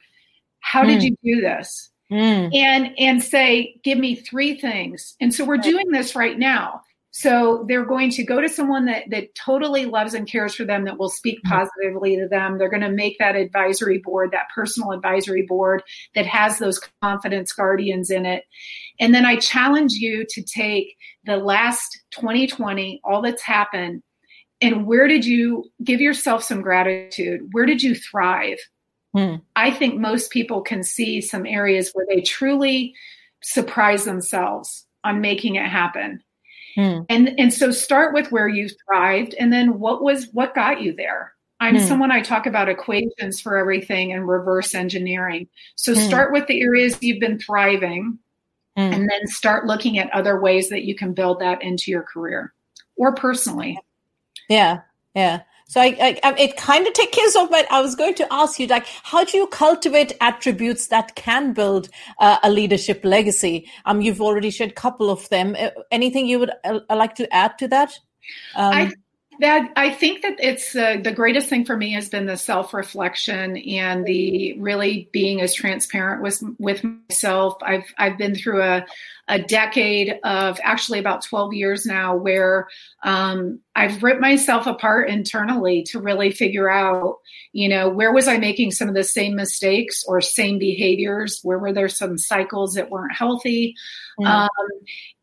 [0.60, 0.86] how mm.
[0.86, 1.04] did hmm.
[1.04, 1.90] you do this?
[2.10, 2.54] Mm.
[2.54, 5.16] And and say, give me three things.
[5.20, 6.80] And so we're doing this right now.
[7.16, 10.84] So they're going to go to someone that, that totally loves and cares for them,
[10.84, 11.54] that will speak mm-hmm.
[11.54, 12.58] positively to them.
[12.58, 15.84] They're going to make that advisory board, that personal advisory board
[16.16, 18.42] that has those confidence guardians in it.
[18.98, 24.02] And then I challenge you to take the last 2020, all that's happened,
[24.60, 27.42] and where did you give yourself some gratitude?
[27.52, 28.58] Where did you thrive?
[29.14, 29.36] Hmm.
[29.54, 32.92] I think most people can see some areas where they truly
[33.40, 36.23] surprise themselves on making it happen
[36.74, 37.00] Hmm.
[37.08, 40.94] And and so start with where you thrived and then what was what got you
[40.94, 41.32] there.
[41.60, 41.82] I'm hmm.
[41.82, 45.48] someone I talk about equations for everything and reverse engineering.
[45.76, 46.00] So hmm.
[46.00, 48.18] start with the areas you've been thriving
[48.76, 52.52] and then start looking at other ways that you can build that into your career
[52.96, 53.78] or personally.
[54.48, 54.80] Yeah.
[55.14, 55.42] Yeah.
[55.66, 58.60] So I, I, it kind of takes care of what I was going to ask
[58.60, 61.88] you, like, how do you cultivate attributes that can build
[62.18, 63.68] uh, a leadership legacy?
[63.86, 65.56] Um, you've already shared a couple of them.
[65.58, 67.98] Uh, anything you would uh, like to add to that?
[68.54, 68.92] Um, I
[69.40, 72.72] that I think that it's uh, the greatest thing for me has been the self
[72.72, 77.56] reflection and the really being as transparent with with myself.
[77.62, 78.86] I've I've been through a
[79.28, 82.68] a decade of actually about 12 years now where
[83.04, 87.16] um, I've ripped myself apart internally to really figure out,
[87.52, 91.40] you know, where was I making some of the same mistakes or same behaviors?
[91.42, 93.74] Where were there some cycles that weren't healthy?
[94.20, 94.26] Mm.
[94.26, 94.48] Um,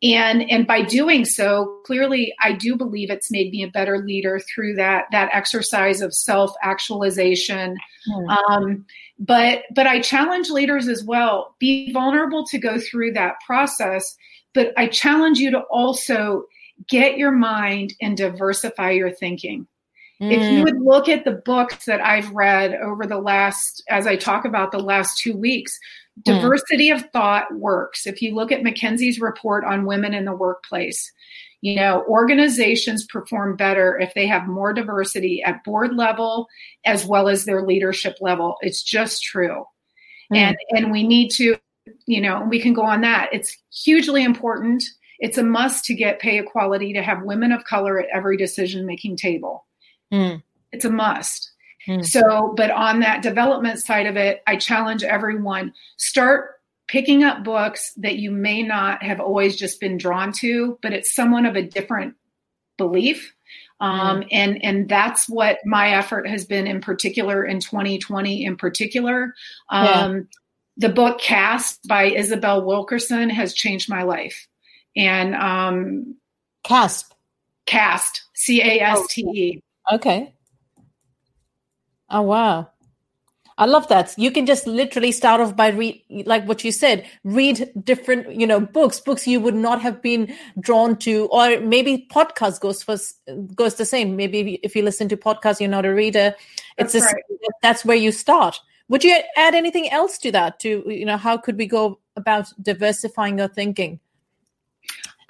[0.03, 4.39] and and by doing so, clearly, I do believe it's made me a better leader
[4.39, 7.77] through that that exercise of self actualization.
[8.09, 8.37] Mm.
[8.49, 8.85] Um,
[9.21, 14.15] but but I challenge leaders as well: be vulnerable to go through that process.
[14.53, 16.45] But I challenge you to also
[16.89, 19.67] get your mind and diversify your thinking.
[20.21, 20.31] Mm.
[20.31, 20.63] If you mm.
[20.63, 24.71] would look at the books that I've read over the last, as I talk about
[24.71, 25.77] the last two weeks,
[26.19, 26.23] mm.
[26.23, 28.07] diversity of thought works.
[28.07, 31.11] If you look at McKinsey's report on women in the workplace,
[31.61, 36.47] you know, organizations perform better if they have more diversity at board level
[36.85, 38.57] as well as their leadership level.
[38.61, 39.65] It's just true.
[40.33, 40.37] Mm.
[40.37, 41.57] And and we need to,
[42.05, 43.29] you know, we can go on that.
[43.31, 44.83] It's hugely important
[45.21, 48.85] it's a must to get pay equality to have women of color at every decision
[48.87, 49.65] making table.
[50.11, 50.41] Mm.
[50.71, 51.51] It's a must.
[51.87, 52.05] Mm.
[52.05, 56.60] So, but on that development side of it, I challenge everyone start
[56.91, 61.13] picking up books that you may not have always just been drawn to, but it's
[61.13, 62.15] someone of a different
[62.77, 63.33] belief.
[63.79, 64.27] Um, mm.
[64.31, 69.33] and and that's what my effort has been in particular in 2020 in particular
[69.69, 70.19] um, yeah.
[70.77, 74.47] the book Caste by isabel wilkerson has changed my life
[74.95, 76.15] and um,
[76.63, 77.13] CASP.
[77.65, 79.61] Caste, C A S T E.
[79.91, 80.33] Okay.
[82.09, 82.70] Oh wow.
[83.57, 84.13] I love that.
[84.17, 88.47] You can just literally start off by read, like what you said, read different, you
[88.47, 92.97] know, books, books you would not have been drawn to, or maybe podcast goes for
[93.55, 94.15] goes the same.
[94.15, 96.33] Maybe if you listen to podcasts, you're not a reader.
[96.77, 97.23] It's that's, right.
[97.61, 98.59] that's where you start.
[98.89, 100.59] Would you add anything else to that?
[100.61, 103.99] To you know, how could we go about diversifying your thinking?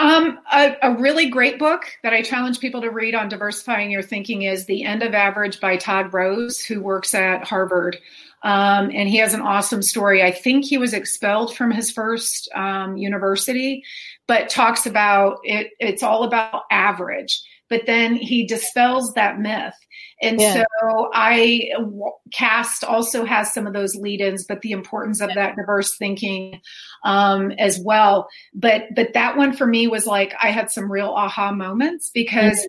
[0.02, 4.02] Um, a, a, really great book that I challenge people to read on diversifying your
[4.02, 8.00] thinking is The End of Average by Todd Rose, who works at Harvard.
[8.42, 10.24] Um, and he has an awesome story.
[10.24, 13.84] I think he was expelled from his first um, university,
[14.26, 15.70] but talks about it.
[15.80, 17.40] It's all about average.
[17.72, 19.74] But then he dispels that myth
[20.22, 20.64] and yeah.
[20.82, 21.72] so I
[22.32, 26.62] Caste also has some of those lead-ins, but the importance of that diverse thinking
[27.04, 28.28] um, as well.
[28.54, 32.58] But but that one for me was like I had some real aha moments because.
[32.58, 32.66] Mm-hmm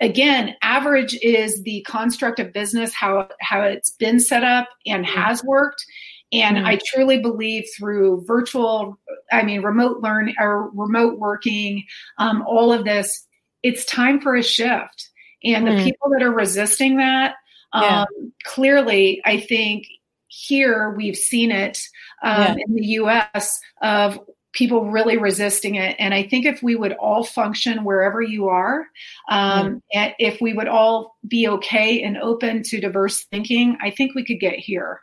[0.00, 5.16] again average is the construct of business how how it's been set up and mm-hmm.
[5.16, 5.84] has worked
[6.32, 6.66] and mm-hmm.
[6.66, 8.98] i truly believe through virtual
[9.30, 11.84] i mean remote learn or remote working
[12.18, 13.28] um, all of this
[13.62, 15.10] it's time for a shift
[15.44, 15.76] and mm.
[15.76, 17.34] the people that are resisting that,
[17.72, 18.06] um,
[18.44, 19.86] clearly, I think
[20.28, 21.78] here we've seen it
[22.22, 22.64] um, yeah.
[22.66, 24.20] in the US of
[24.52, 25.96] people really resisting it.
[25.98, 28.86] And I think if we would all function wherever you are,
[29.30, 29.82] um, mm.
[29.94, 34.24] and if we would all be okay and open to diverse thinking, I think we
[34.24, 35.00] could get here.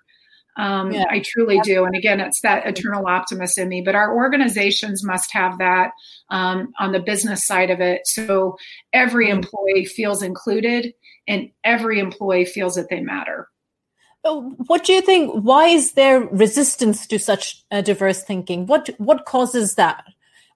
[0.59, 1.05] Um, yeah.
[1.09, 1.85] I truly do.
[1.85, 3.81] And again, it's that eternal optimist in me.
[3.81, 5.91] But our organizations must have that
[6.29, 8.05] um, on the business side of it.
[8.05, 8.57] So
[8.91, 9.35] every mm.
[9.35, 10.93] employee feels included
[11.29, 13.47] and every employee feels that they matter.
[14.25, 15.31] Oh, what do you think?
[15.33, 18.65] Why is there resistance to such uh, diverse thinking?
[18.65, 20.03] What what causes that?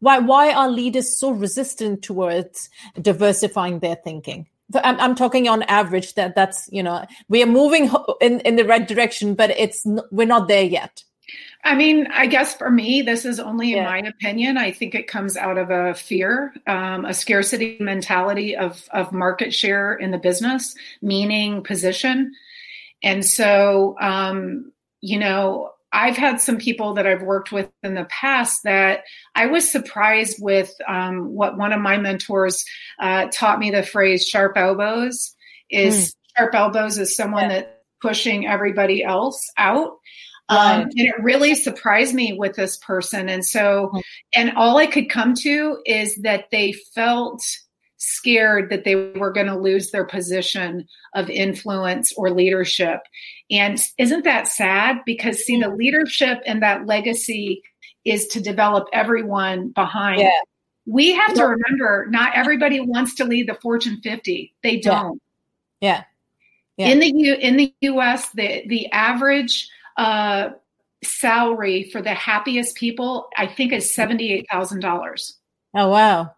[0.01, 2.69] Why why are leaders so resistant towards
[3.01, 4.47] diversifying their thinking?
[4.75, 7.91] I'm, I'm talking on average that that's you know we are moving
[8.21, 11.03] in in the right direction, but it's we're not there yet.
[11.65, 13.85] I mean, I guess for me, this is only in yeah.
[13.85, 14.57] my opinion.
[14.57, 19.53] I think it comes out of a fear, um, a scarcity mentality of of market
[19.53, 22.33] share in the business, meaning position,
[23.01, 28.05] and so um, you know I've had some people that I've worked with in the
[28.05, 29.03] past that
[29.35, 32.65] I was surprised with um, what one of my mentors
[32.99, 35.35] uh, taught me the phrase sharp elbows
[35.69, 36.15] is mm.
[36.37, 37.59] sharp elbows is someone yeah.
[37.59, 37.69] that's
[38.01, 39.93] pushing everybody else out.
[40.49, 43.29] Um, and it really surprised me with this person.
[43.29, 43.99] And so, hmm.
[44.35, 47.41] and all I could come to is that they felt
[48.03, 50.85] scared that they were going to lose their position
[51.15, 52.99] of influence or leadership.
[53.49, 54.97] And isn't that sad?
[55.05, 57.63] Because see, the leadership and that legacy
[58.03, 60.21] is to develop everyone behind.
[60.21, 60.31] Yeah.
[60.85, 64.53] We have to remember not everybody wants to lead the Fortune 50.
[64.63, 65.21] They don't.
[65.79, 66.03] Yeah.
[66.75, 66.89] yeah.
[66.89, 70.49] In the U in the US, the the average uh,
[71.03, 75.37] salary for the happiest people, I think, is seventy eight thousand dollars.
[75.73, 76.33] Oh wow!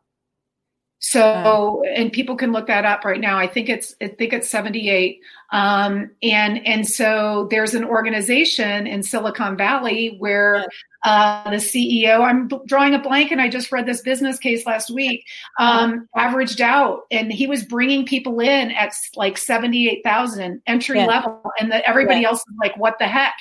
[0.99, 3.37] So, and people can look that up right now.
[3.37, 5.19] I think it's, I think it's 78.
[5.51, 10.65] Um, and, and so there's an organization in Silicon Valley where,
[11.03, 14.89] uh, the CEO, I'm drawing a blank and I just read this business case last
[14.89, 15.25] week,
[15.59, 21.05] um, averaged out and he was bringing people in at like 78,000 entry yeah.
[21.05, 22.29] level and that everybody yeah.
[22.29, 23.35] else is like, what the heck?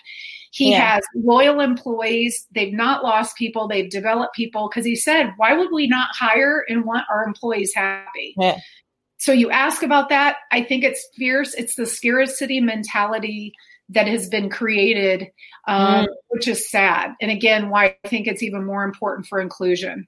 [0.55, 0.95] He yeah.
[0.95, 2.47] has loyal employees.
[2.53, 3.67] They've not lost people.
[3.67, 7.73] They've developed people because he said, why would we not hire and want our employees
[7.75, 8.37] happy?
[8.39, 8.61] Yeah.
[9.19, 10.37] So you ask about that.
[10.53, 11.55] I think it's fierce.
[11.55, 13.53] It's the scarcity mentality
[13.89, 15.27] that has been created,
[15.67, 16.09] um, mm.
[16.29, 17.15] which is sad.
[17.21, 20.07] And again, why I think it's even more important for inclusion.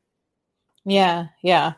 [0.84, 1.72] Yeah, yeah.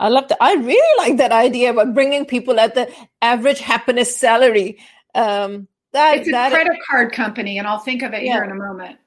[0.00, 0.38] I love that.
[0.40, 4.78] I really like that idea about bringing people at the average happiness salary.
[5.14, 8.34] Um, that it's a that credit is, card company, and I'll think of it yeah.
[8.34, 8.98] here in a moment.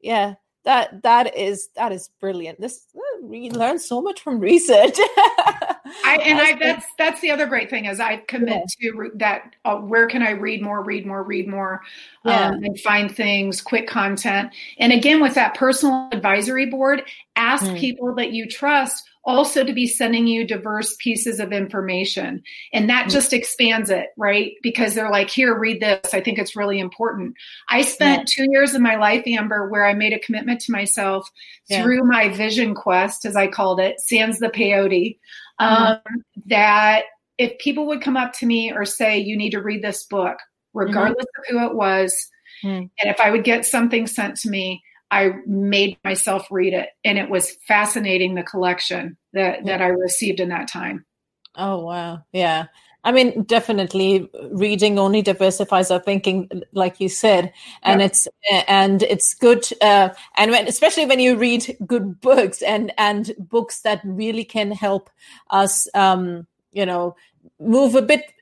[0.00, 2.60] Yeah, that that is that is brilliant.
[2.60, 2.86] This
[3.20, 4.96] we learn so much from research.
[6.04, 8.90] I and I that's that's the other great thing is I commit yeah.
[8.92, 9.56] to that.
[9.64, 11.82] Uh, where can I read more, read more, read more,
[12.24, 12.48] yeah.
[12.48, 14.52] um, and find things, quick content.
[14.78, 17.02] And again, with that personal advisory board,
[17.34, 17.78] ask mm.
[17.78, 22.42] people that you trust also to be sending you diverse pieces of information.
[22.72, 23.10] And that mm-hmm.
[23.10, 24.52] just expands it, right?
[24.62, 26.14] Because they're like, here, read this.
[26.14, 27.34] I think it's really important.
[27.68, 28.44] I spent yeah.
[28.44, 31.30] two years of my life, Amber, where I made a commitment to myself
[31.68, 31.82] yeah.
[31.82, 35.18] through my vision quest, as I called it, sans the peyote,
[35.60, 35.64] mm-hmm.
[35.64, 36.40] um, mm-hmm.
[36.46, 37.04] that
[37.36, 40.38] if people would come up to me or say, you need to read this book,
[40.72, 41.56] regardless mm-hmm.
[41.56, 42.14] of who it was,
[42.64, 42.78] mm-hmm.
[42.78, 47.18] and if I would get something sent to me, I made myself read it, and
[47.18, 51.04] it was fascinating the collection that that I received in that time.
[51.56, 52.66] Oh wow, yeah.
[53.02, 57.52] I mean, definitely, reading only diversifies our thinking, like you said,
[57.82, 58.28] and it's
[58.68, 59.66] and it's good.
[59.80, 64.70] Uh, and when, especially when you read good books and and books that really can
[64.70, 65.08] help
[65.48, 67.16] us, um, you know,
[67.58, 68.32] move a bit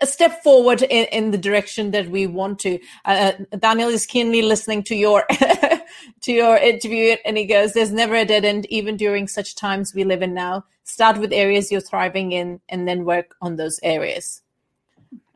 [0.00, 2.78] a step forward in, in the direction that we want to.
[3.04, 5.24] Uh, uh Daniel is keenly listening to your
[6.22, 9.94] to your interview, and he goes, "There's never a dead end, even during such times
[9.94, 10.64] we live in now.
[10.84, 14.42] Start with areas you're thriving in, and then work on those areas."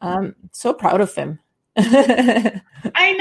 [0.03, 1.39] Um, so proud of him.
[1.77, 2.61] I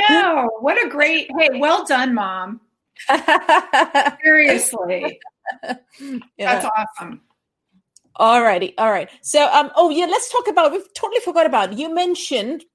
[0.10, 0.50] know.
[0.60, 2.62] What a great hey, well done, mom.
[4.24, 5.20] Seriously.
[5.58, 6.18] Yeah.
[6.38, 7.22] That's awesome.
[8.20, 9.10] Alrighty, all right.
[9.22, 10.72] So, um, oh yeah, let's talk about.
[10.72, 11.78] We've totally forgot about.
[11.78, 12.66] You mentioned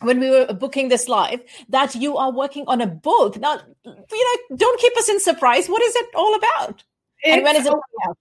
[0.00, 3.38] when we were booking this live that you are working on a book.
[3.38, 3.94] Now, you
[4.50, 5.68] know, don't keep us in surprise.
[5.68, 6.84] What is it all about?
[7.22, 8.18] It's, and when is it out?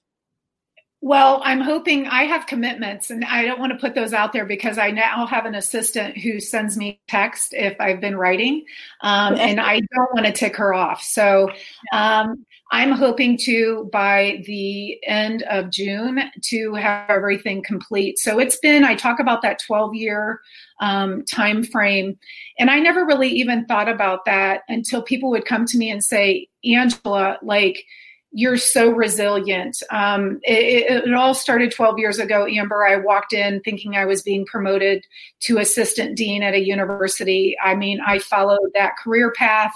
[0.99, 4.45] Well, I'm hoping I have commitments and I don't want to put those out there
[4.45, 8.65] because I now have an assistant who sends me text if I've been writing.
[9.01, 11.03] Um, and I don't want to tick her off.
[11.03, 11.51] So
[11.93, 18.19] um, I'm hoping to, by the end of June, to have everything complete.
[18.19, 20.41] So it's been, I talk about that 12 year
[20.81, 22.17] um, time frame.
[22.59, 26.03] And I never really even thought about that until people would come to me and
[26.03, 27.85] say, Angela, like,
[28.31, 29.81] you're so resilient.
[29.89, 32.85] Um, it, it, all started 12 years ago, Amber.
[32.85, 35.05] I walked in thinking I was being promoted
[35.41, 37.55] to assistant dean at a university.
[37.63, 39.73] I mean, I followed that career path.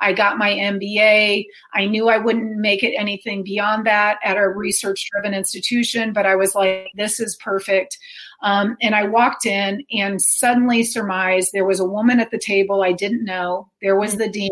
[0.00, 1.46] I got my MBA.
[1.72, 6.26] I knew I wouldn't make it anything beyond that at a research driven institution, but
[6.26, 7.98] I was like, this is perfect.
[8.42, 12.82] Um, and I walked in and suddenly surmised there was a woman at the table
[12.82, 13.70] I didn't know.
[13.80, 14.50] There was the dean,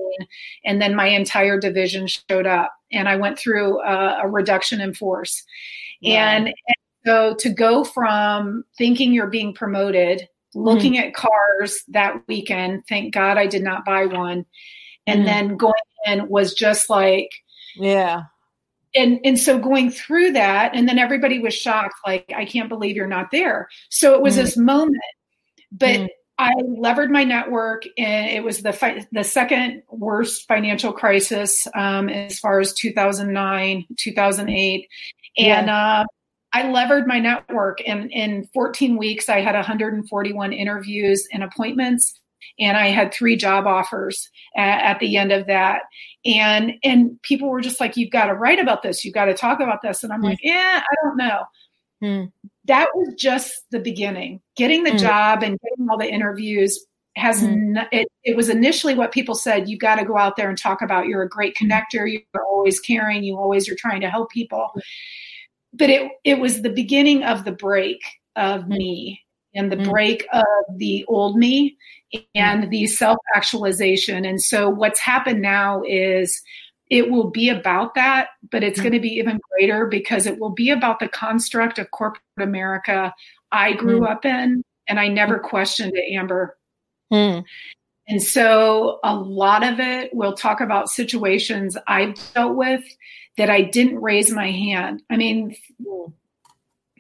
[0.65, 2.73] and then my entire division showed up.
[2.91, 5.45] And I went through a, a reduction in force.
[6.05, 6.55] And, and
[7.07, 11.09] so to go from thinking you're being promoted, looking mm-hmm.
[11.09, 14.45] at cars that weekend, thank God I did not buy one,
[15.07, 15.27] and mm-hmm.
[15.27, 15.73] then going
[16.07, 17.31] in was just like,
[17.77, 18.23] yeah
[18.95, 22.97] and and so going through that and then everybody was shocked like i can't believe
[22.97, 24.39] you're not there so it was mm.
[24.39, 24.97] this moment
[25.71, 26.09] but mm.
[26.39, 32.09] i levered my network and it was the fi- the second worst financial crisis um,
[32.09, 34.89] as far as 2009 2008
[35.39, 36.01] and yeah.
[36.01, 36.05] uh,
[36.55, 42.21] I levered my network and in 14 weeks I had 141 interviews and appointments
[42.59, 45.83] and I had three job offers at, at, the end of that.
[46.25, 49.05] And and people were just like, "You've got to write about this.
[49.05, 50.27] You've got to talk about this." And I'm mm.
[50.27, 51.43] like, "Yeah, I don't know."
[52.03, 52.33] Mm.
[52.67, 54.41] That was just the beginning.
[54.57, 54.99] Getting the mm.
[54.99, 56.79] job and getting all the interviews
[57.17, 57.87] has mm.
[57.93, 60.83] it, it was initially what people said "You've got to go out there and talk
[60.83, 64.71] about you're a great connector you're always caring you always are trying to help people
[65.73, 68.01] but it it was the beginning of the break
[68.37, 69.21] of me
[69.55, 70.45] and the break of
[70.77, 71.77] the old me
[72.35, 74.25] and the self actualization.
[74.25, 76.43] And so what's happened now is
[76.91, 78.83] it will be about that, but it's mm.
[78.83, 83.15] going to be even greater because it will be about the construct of corporate America
[83.51, 84.11] I grew mm.
[84.11, 85.43] up in, and I never mm.
[85.43, 86.57] questioned it, Amber.
[87.13, 87.45] Mm.
[88.09, 92.83] And so a lot of it, we'll talk about situations I've dealt with
[93.37, 95.03] that I didn't raise my hand.
[95.11, 96.13] I mean, mm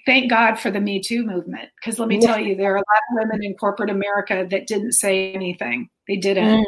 [0.06, 1.70] thank God for the Me Too movement.
[1.76, 2.26] Because let me yeah.
[2.26, 5.88] tell you, there are a lot of women in corporate America that didn't say anything.
[6.08, 6.60] They didn't.
[6.60, 6.64] Mm.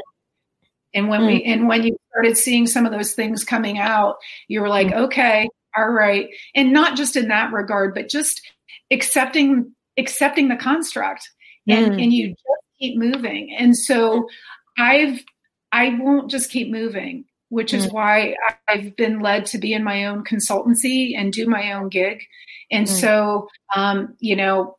[0.95, 1.27] And when mm.
[1.27, 4.17] we and when you started seeing some of those things coming out,
[4.49, 4.97] you were like, mm.
[4.97, 6.29] okay, all right.
[6.55, 8.41] And not just in that regard, but just
[8.91, 11.29] accepting accepting the construct.
[11.69, 12.03] And mm.
[12.03, 13.55] and you just keep moving.
[13.59, 14.29] And so
[14.79, 15.23] I've
[15.73, 17.25] I won't just keep moving
[17.55, 17.93] which is mm.
[17.93, 18.35] why
[18.67, 22.25] I've been led to be in my own consultancy and do my own gig.
[22.73, 23.01] And mm.
[23.01, 24.77] so, um, you know,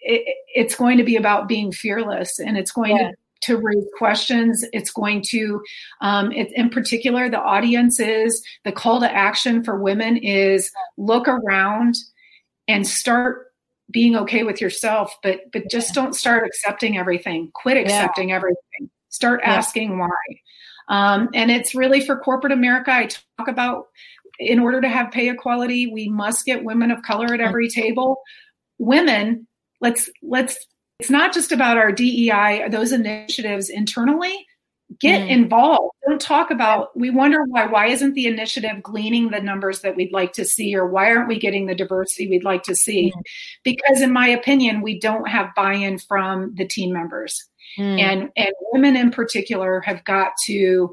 [0.00, 3.10] it, it's going to be about being fearless and it's going yeah.
[3.10, 4.64] to to raise questions.
[4.72, 5.60] It's going to,
[6.00, 11.28] um, it, in particular, the audience is the call to action for women is look
[11.28, 11.96] around
[12.68, 13.48] and start
[13.90, 17.50] being okay with yourself, but but just don't start accepting everything.
[17.52, 18.36] Quit accepting yeah.
[18.36, 18.88] everything.
[19.10, 20.08] Start asking why.
[20.88, 22.92] Um, and it's really for corporate America.
[22.92, 23.08] I
[23.38, 23.86] talk about
[24.38, 28.20] in order to have pay equality, we must get women of color at every table.
[28.78, 29.46] Women,
[29.80, 30.66] let's let's
[31.00, 34.46] it's not just about our DEI, those initiatives internally.
[35.00, 35.30] Get mm.
[35.30, 35.92] involved.
[36.06, 40.12] Don't talk about we wonder why why isn't the initiative gleaning the numbers that we'd
[40.12, 43.12] like to see or why aren't we getting the diversity we'd like to see?
[43.16, 43.22] Mm.
[43.64, 47.44] Because in my opinion, we don't have buy-in from the team members.
[47.78, 48.00] Mm.
[48.00, 50.92] And and women in particular have got to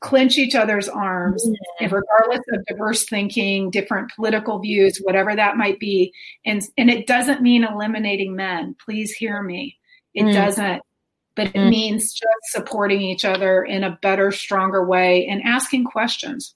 [0.00, 1.54] clench each other's arms mm.
[1.78, 6.12] and regardless of diverse thinking different political views whatever that might be
[6.46, 9.76] and and it doesn't mean eliminating men please hear me
[10.14, 10.32] it mm.
[10.32, 10.82] doesn't
[11.36, 11.68] but it mm.
[11.68, 16.54] means just supporting each other in a better stronger way and asking questions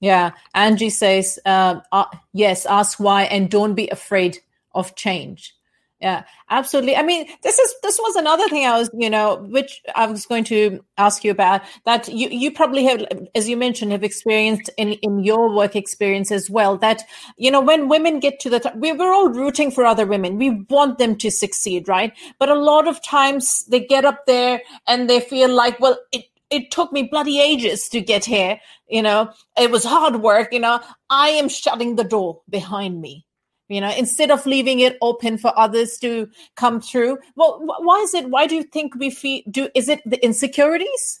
[0.00, 4.38] yeah angie says uh, uh, yes ask why and don't be afraid
[4.74, 5.54] of change
[6.02, 6.96] yeah absolutely.
[6.96, 10.26] I mean this is this was another thing i was you know which i was
[10.26, 14.68] going to ask you about that you you probably have as you mentioned have experienced
[14.76, 17.02] in in your work experience as well that
[17.38, 20.38] you know when women get to the top we, we're all rooting for other women.
[20.38, 22.12] We want them to succeed right?
[22.38, 26.24] But a lot of times they get up there and they feel like well it
[26.50, 29.30] it took me bloody ages to get here you know?
[29.56, 30.80] It was hard work you know?
[31.08, 33.24] I am shutting the door behind me
[33.68, 37.18] you know instead of leaving it open for others to come through.
[37.36, 41.20] Well why is it why do you think we feel do is it the insecurities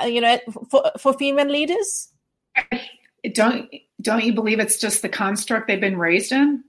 [0.00, 0.38] uh, you know
[0.70, 2.08] for for female leaders?
[3.32, 3.70] Don't
[4.00, 6.64] don't you believe it's just the construct they've been raised in?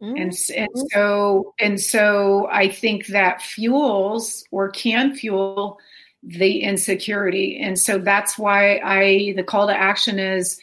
[0.00, 0.16] Mm-hmm.
[0.16, 5.80] and, and so and so i think that fuels or can fuel
[6.22, 7.58] the insecurity.
[7.58, 10.60] And so that's why i the call to action is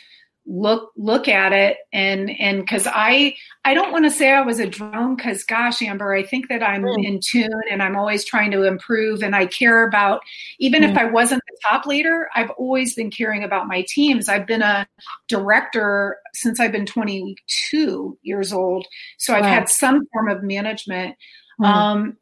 [0.47, 4.59] look look at it and and because i i don't want to say i was
[4.59, 7.03] a drone because gosh amber i think that i'm mm.
[7.03, 10.21] in tune and i'm always trying to improve and i care about
[10.59, 10.91] even mm.
[10.91, 14.61] if i wasn't the top leader i've always been caring about my teams i've been
[14.61, 14.87] a
[15.27, 18.85] director since i've been 22 years old
[19.17, 21.15] so i've had some form of management
[21.59, 21.65] mm.
[21.65, 22.17] um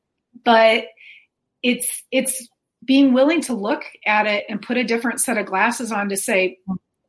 [0.46, 0.86] but
[1.62, 2.48] it's it's
[2.86, 6.16] being willing to look at it and put a different set of glasses on to
[6.16, 6.58] say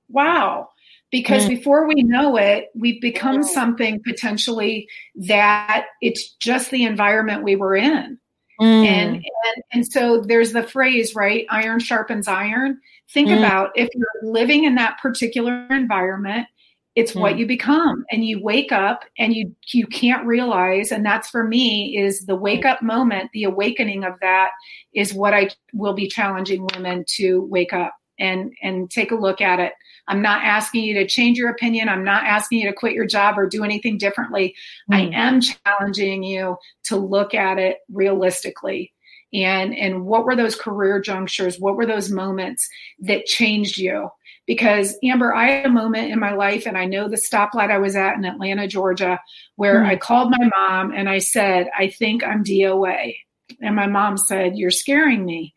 [0.09, 0.69] wow
[1.15, 1.51] because mm.
[1.51, 3.45] before we know it we've become mm.
[3.45, 8.19] something potentially that it's just the environment we were in
[8.61, 8.85] mm.
[8.85, 12.81] and, and and so there's the phrase right iron sharpens iron
[13.13, 13.39] think mm.
[13.39, 16.49] about if you're living in that particular environment
[16.97, 17.39] it's what mm.
[17.39, 21.97] you become and you wake up and you you can't realize and that's for me
[21.97, 24.51] is the wake up moment the awakening of that
[24.93, 29.41] is what i will be challenging women to wake up and and take a look
[29.41, 29.75] at it
[30.07, 31.89] I'm not asking you to change your opinion.
[31.89, 34.55] I'm not asking you to quit your job or do anything differently.
[34.91, 34.95] Mm.
[34.95, 38.93] I am challenging you to look at it realistically.
[39.33, 41.59] And, and what were those career junctures?
[41.59, 42.69] What were those moments
[43.01, 44.11] that changed you?
[44.47, 47.79] Because Amber, I had a moment in my life, and I know the stoplight I
[47.79, 49.19] was at in Atlanta, Georgia,
[49.57, 49.87] where mm.
[49.87, 53.17] I called my mom and I said, I think I'm DOA.
[53.61, 55.55] And my mom said, You're scaring me.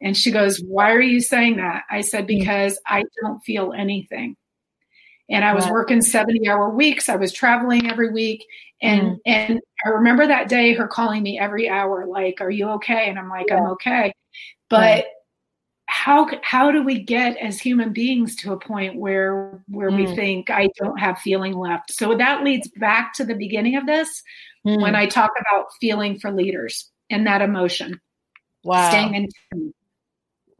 [0.00, 1.84] And she goes, Why are you saying that?
[1.90, 2.28] I said, mm.
[2.28, 4.36] Because I don't feel anything.
[5.30, 7.10] And I was working 70 hour weeks.
[7.10, 8.46] I was traveling every week.
[8.80, 9.18] And mm.
[9.26, 13.08] and I remember that day her calling me every hour, like, Are you okay?
[13.08, 13.58] And I'm like, yeah.
[13.58, 14.12] I'm okay.
[14.70, 15.06] But
[15.88, 19.96] how how do we get as human beings to a point where where mm.
[19.96, 21.92] we think I don't have feeling left?
[21.92, 24.22] So that leads back to the beginning of this
[24.66, 24.80] mm.
[24.80, 28.00] when I talk about feeling for leaders and that emotion.
[28.64, 28.90] Wow.
[28.90, 29.74] Staying in tune.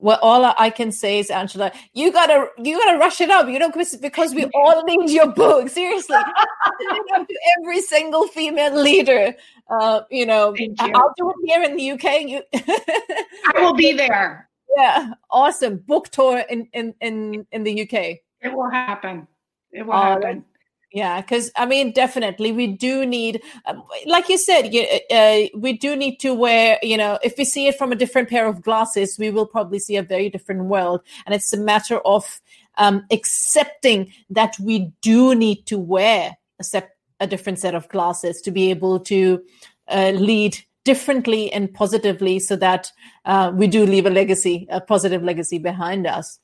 [0.00, 3.58] Well, all I can say is, Angela, you gotta you gotta rush it up, you
[3.58, 5.68] know, because we all need your book.
[5.68, 6.16] Seriously,
[6.78, 7.26] to
[7.58, 9.34] every single female leader.
[9.68, 10.72] Uh, you know, you.
[10.78, 12.28] I'll do it here in the UK.
[12.28, 14.48] You, I will be there.
[14.76, 18.20] Yeah, awesome book tour in in in in the UK.
[18.40, 19.26] It will happen.
[19.72, 20.44] It will happen.
[20.92, 25.74] Yeah, because I mean, definitely, we do need, um, like you said, you, uh, we
[25.74, 28.62] do need to wear, you know, if we see it from a different pair of
[28.62, 31.02] glasses, we will probably see a very different world.
[31.26, 32.40] And it's a matter of
[32.78, 38.40] um, accepting that we do need to wear a, sep- a different set of glasses
[38.42, 39.42] to be able to
[39.88, 42.90] uh, lead differently and positively so that
[43.26, 46.38] uh, we do leave a legacy, a positive legacy behind us.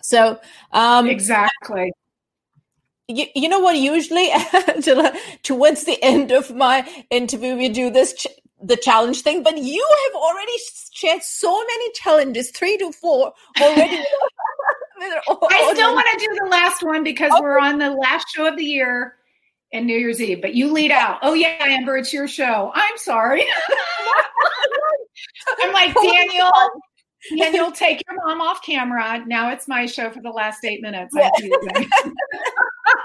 [0.00, 0.38] So,
[0.70, 1.90] um, exactly
[3.08, 4.30] you, you know what usually
[4.68, 8.26] angela towards the end of my interview we do this ch-
[8.62, 10.52] the challenge thing but you have already
[10.92, 13.96] shared so many challenges three to four already
[15.00, 17.40] i still want to do the last one because okay.
[17.40, 19.14] we're on the last show of the year
[19.72, 21.18] and new year's eve but you lead out.
[21.22, 22.72] Oh yeah amber it's your show.
[22.74, 23.42] I'm sorry.
[25.60, 26.50] I'm like daniel
[27.30, 29.22] and you'll take your mom off camera.
[29.26, 31.14] Now it's my show for the last eight minutes.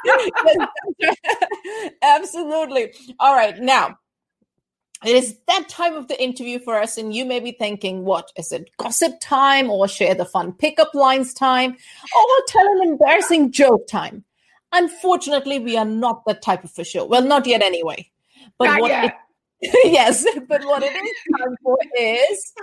[2.02, 2.94] Absolutely.
[3.20, 3.58] All right.
[3.60, 3.98] Now,
[5.06, 8.32] it is that time of the interview for us, and you may be thinking, what
[8.38, 8.70] is it?
[8.78, 14.24] Gossip time, or share the fun pickup lines time, or tell an embarrassing joke time?
[14.72, 17.06] Unfortunately, we are not that type of a show.
[17.06, 18.10] Well, not yet anyway.
[18.58, 19.06] But not what.
[19.06, 19.14] It,
[19.92, 22.54] yes, but what it is time for is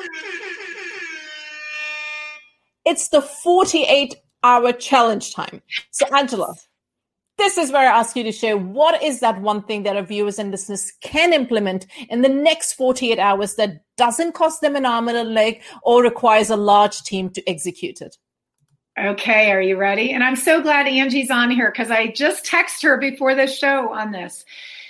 [2.84, 5.62] it's the 48 hour challenge time.
[5.90, 6.54] So, Angela,
[7.40, 10.02] this is where I ask you to share what is that one thing that our
[10.02, 14.84] viewers and listeners can implement in the next 48 hours that doesn't cost them an
[14.84, 18.16] arm and a leg or requires a large team to execute it?
[18.98, 20.12] Okay, are you ready?
[20.12, 23.90] And I'm so glad Angie's on here because I just texted her before the show
[23.90, 24.44] on this.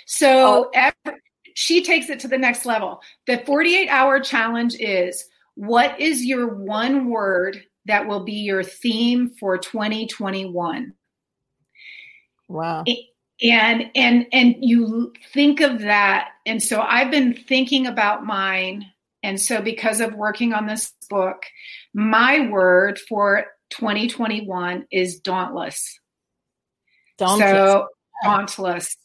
[0.05, 0.71] So oh.
[0.73, 1.21] every,
[1.55, 3.01] she takes it to the next level.
[3.27, 5.25] The 48 hour challenge is
[5.55, 10.93] what is your one word that will be your theme for 2021.
[12.51, 12.83] Wow.
[13.41, 18.85] And and and you think of that and so I've been thinking about mine
[19.23, 21.43] and so because of working on this book
[21.93, 25.99] my word for 2021 is dauntless.
[27.17, 27.49] Dauntless.
[27.49, 27.87] So
[28.23, 28.95] dauntless.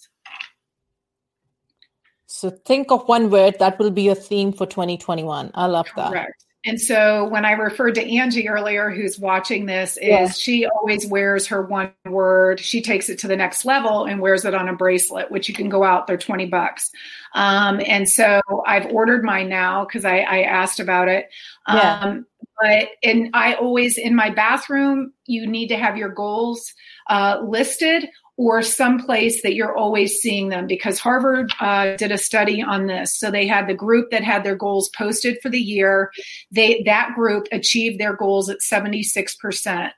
[2.26, 5.52] So think of one word that will be your theme for 2021.
[5.54, 6.10] I love that.
[6.10, 6.45] Correct.
[6.66, 10.28] And so when I referred to Angie earlier, who's watching this, is yeah.
[10.28, 12.58] she always wears her one word.
[12.58, 15.54] She takes it to the next level and wears it on a bracelet, which you
[15.54, 16.08] can go out.
[16.08, 16.90] They're 20 bucks.
[17.34, 21.28] Um, and so I've ordered mine now because I, I, asked about it.
[21.66, 22.26] Um,
[22.60, 26.72] but and I always in my bathroom, you need to have your goals
[27.08, 32.62] uh, listed or someplace that you're always seeing them because Harvard uh, did a study
[32.62, 33.18] on this.
[33.18, 36.10] So they had the group that had their goals posted for the year.
[36.50, 39.90] They that group achieved their goals at 76%.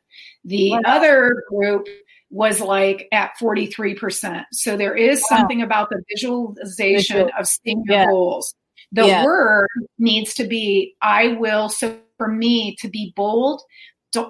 [0.45, 0.81] The wow.
[0.85, 1.89] other group
[2.31, 4.45] was like at 43%.
[4.53, 5.39] So there is wow.
[5.39, 7.31] something about the visualization Visual.
[7.39, 8.07] of seeing your yeah.
[8.07, 8.55] goals.
[8.93, 9.25] The yeah.
[9.25, 9.69] word
[9.99, 13.63] needs to be I will so for me to be bold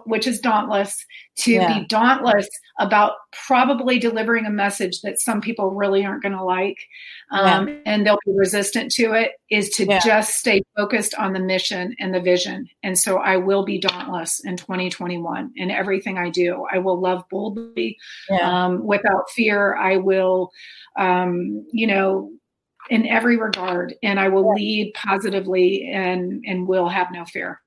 [0.06, 1.04] which is dauntless,
[1.36, 1.78] to yeah.
[1.78, 2.48] be dauntless
[2.80, 3.12] about
[3.46, 6.78] probably delivering a message that some people really aren't going to like
[7.30, 7.74] um, yeah.
[7.86, 10.00] and they'll be resistant to it, is to yeah.
[10.00, 12.68] just stay focused on the mission and the vision.
[12.82, 16.66] And so I will be dauntless in 2021 in everything I do.
[16.72, 17.96] I will love boldly
[18.42, 19.76] um, without fear.
[19.76, 20.50] I will,
[20.96, 22.30] um, you know,
[22.90, 27.60] in every regard, and I will lead positively and and will have no fear.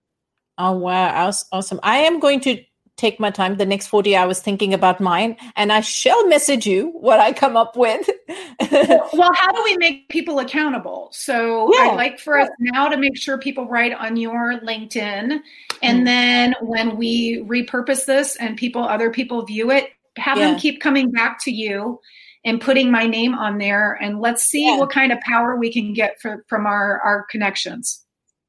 [0.62, 1.32] Oh, wow.
[1.52, 1.80] Awesome.
[1.82, 2.64] I am going to
[2.98, 6.90] take my time the next 40 hours thinking about mine and I shall message you
[6.92, 8.08] what I come up with.
[8.72, 11.10] well, how do we make people accountable?
[11.12, 11.90] So yeah.
[11.90, 15.40] I'd like for us now to make sure people write on your LinkedIn.
[15.82, 16.04] And mm-hmm.
[16.04, 20.52] then when we repurpose this and people, other people view it, have yeah.
[20.52, 22.00] them keep coming back to you
[22.46, 23.94] and putting my name on there.
[23.94, 24.78] And let's see yeah.
[24.78, 28.06] what kind of power we can get for, from our, our connections.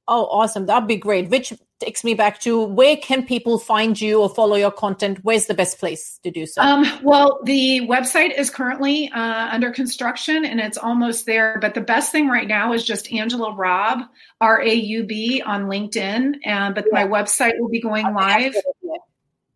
[0.09, 0.66] Oh, awesome.
[0.66, 1.30] That'd be great.
[1.30, 5.18] Which takes me back to where can people find you or follow your content?
[5.22, 6.61] Where's the best place to do so?
[6.61, 11.59] Um, well, the website is currently uh, under construction and it's almost there.
[11.61, 14.09] But the best thing right now is just Angela Raub,
[14.40, 16.34] R A U B, on LinkedIn.
[16.46, 17.05] Uh, but yeah.
[17.05, 18.55] my website will be going live.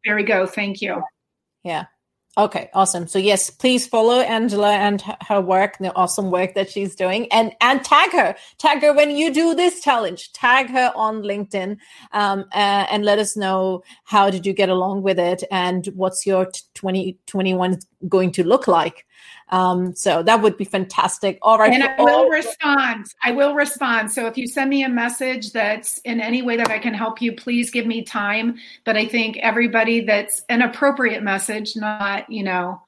[0.04, 0.46] There we go.
[0.46, 1.02] Thank you.
[1.64, 1.86] Yeah.
[2.38, 3.06] Okay, awesome.
[3.06, 7.52] So yes, please follow Angela and her work, the awesome work that she's doing, and
[7.62, 10.32] and tag her, tag her when you do this challenge.
[10.32, 11.78] Tag her on LinkedIn,
[12.12, 16.26] um, uh, and let us know how did you get along with it, and what's
[16.26, 19.06] your twenty twenty one going to look like.
[19.48, 21.38] Um, so that would be fantastic.
[21.40, 21.72] All right.
[21.72, 23.06] And I will respond.
[23.22, 24.10] I will respond.
[24.10, 27.22] So if you send me a message that's in any way that I can help
[27.22, 28.56] you, please give me time.
[28.84, 32.80] But I think everybody that's an appropriate message, not, you know,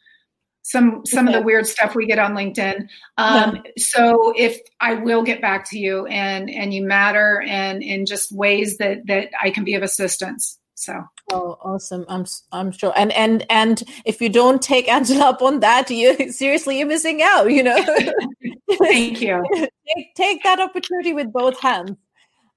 [0.62, 2.88] some some of the weird stuff we get on LinkedIn.
[3.16, 3.62] Um, yeah.
[3.78, 8.32] So if I will get back to you and and you matter and in just
[8.32, 10.58] ways that that I can be of assistance.
[10.74, 12.06] So Oh, awesome!
[12.08, 12.92] I'm I'm sure.
[12.96, 17.20] And and and if you don't take Angela up on that, you seriously you're missing
[17.22, 17.50] out.
[17.50, 17.84] You know.
[18.78, 19.44] Thank you.
[19.96, 21.96] take, take that opportunity with both hands.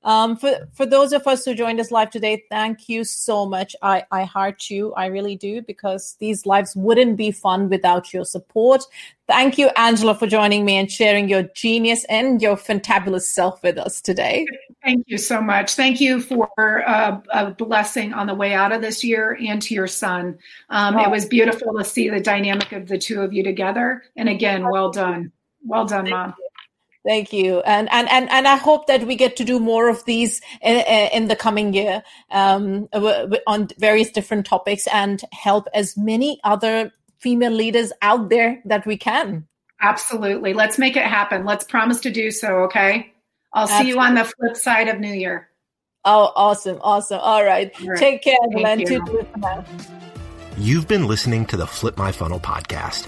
[0.04, 3.76] Um, for for those of us who joined us live today, thank you so much.
[3.82, 8.26] I I heart you, I really do, because these lives wouldn't be fun without your
[8.26, 8.84] support.
[9.28, 13.78] Thank you, Angela, for joining me and sharing your genius and your fantabulous self with
[13.78, 14.45] us today.
[14.84, 15.76] Thank you so much.
[15.76, 16.49] Thank you for
[16.89, 20.39] uh, a blessing on the way out of this year and to your son.
[20.70, 21.04] Um, oh.
[21.04, 24.04] It was beautiful to see the dynamic of the two of you together.
[24.18, 25.32] And again, well done.
[25.64, 26.34] Well done, Mom.
[27.04, 27.12] You.
[27.12, 30.06] Thank you, and and and and I hope that we get to do more of
[30.06, 30.78] these in,
[31.14, 32.88] in the coming year um,
[33.47, 38.97] on various different topics and help as many other female leaders out there that we
[38.97, 39.47] can.
[39.82, 41.43] Absolutely, let's make it happen.
[41.43, 42.66] Let's promise to do so.
[42.66, 43.12] Okay,
[43.54, 43.91] I'll Absolutely.
[43.91, 45.49] see you on the flip side of New Year.
[46.06, 47.20] Oh, awesome, awesome!
[47.20, 47.97] All right, All right.
[47.97, 48.80] take care, Glenn.
[48.80, 49.04] You.
[50.58, 53.08] You've been listening to the Flip My Funnel podcast.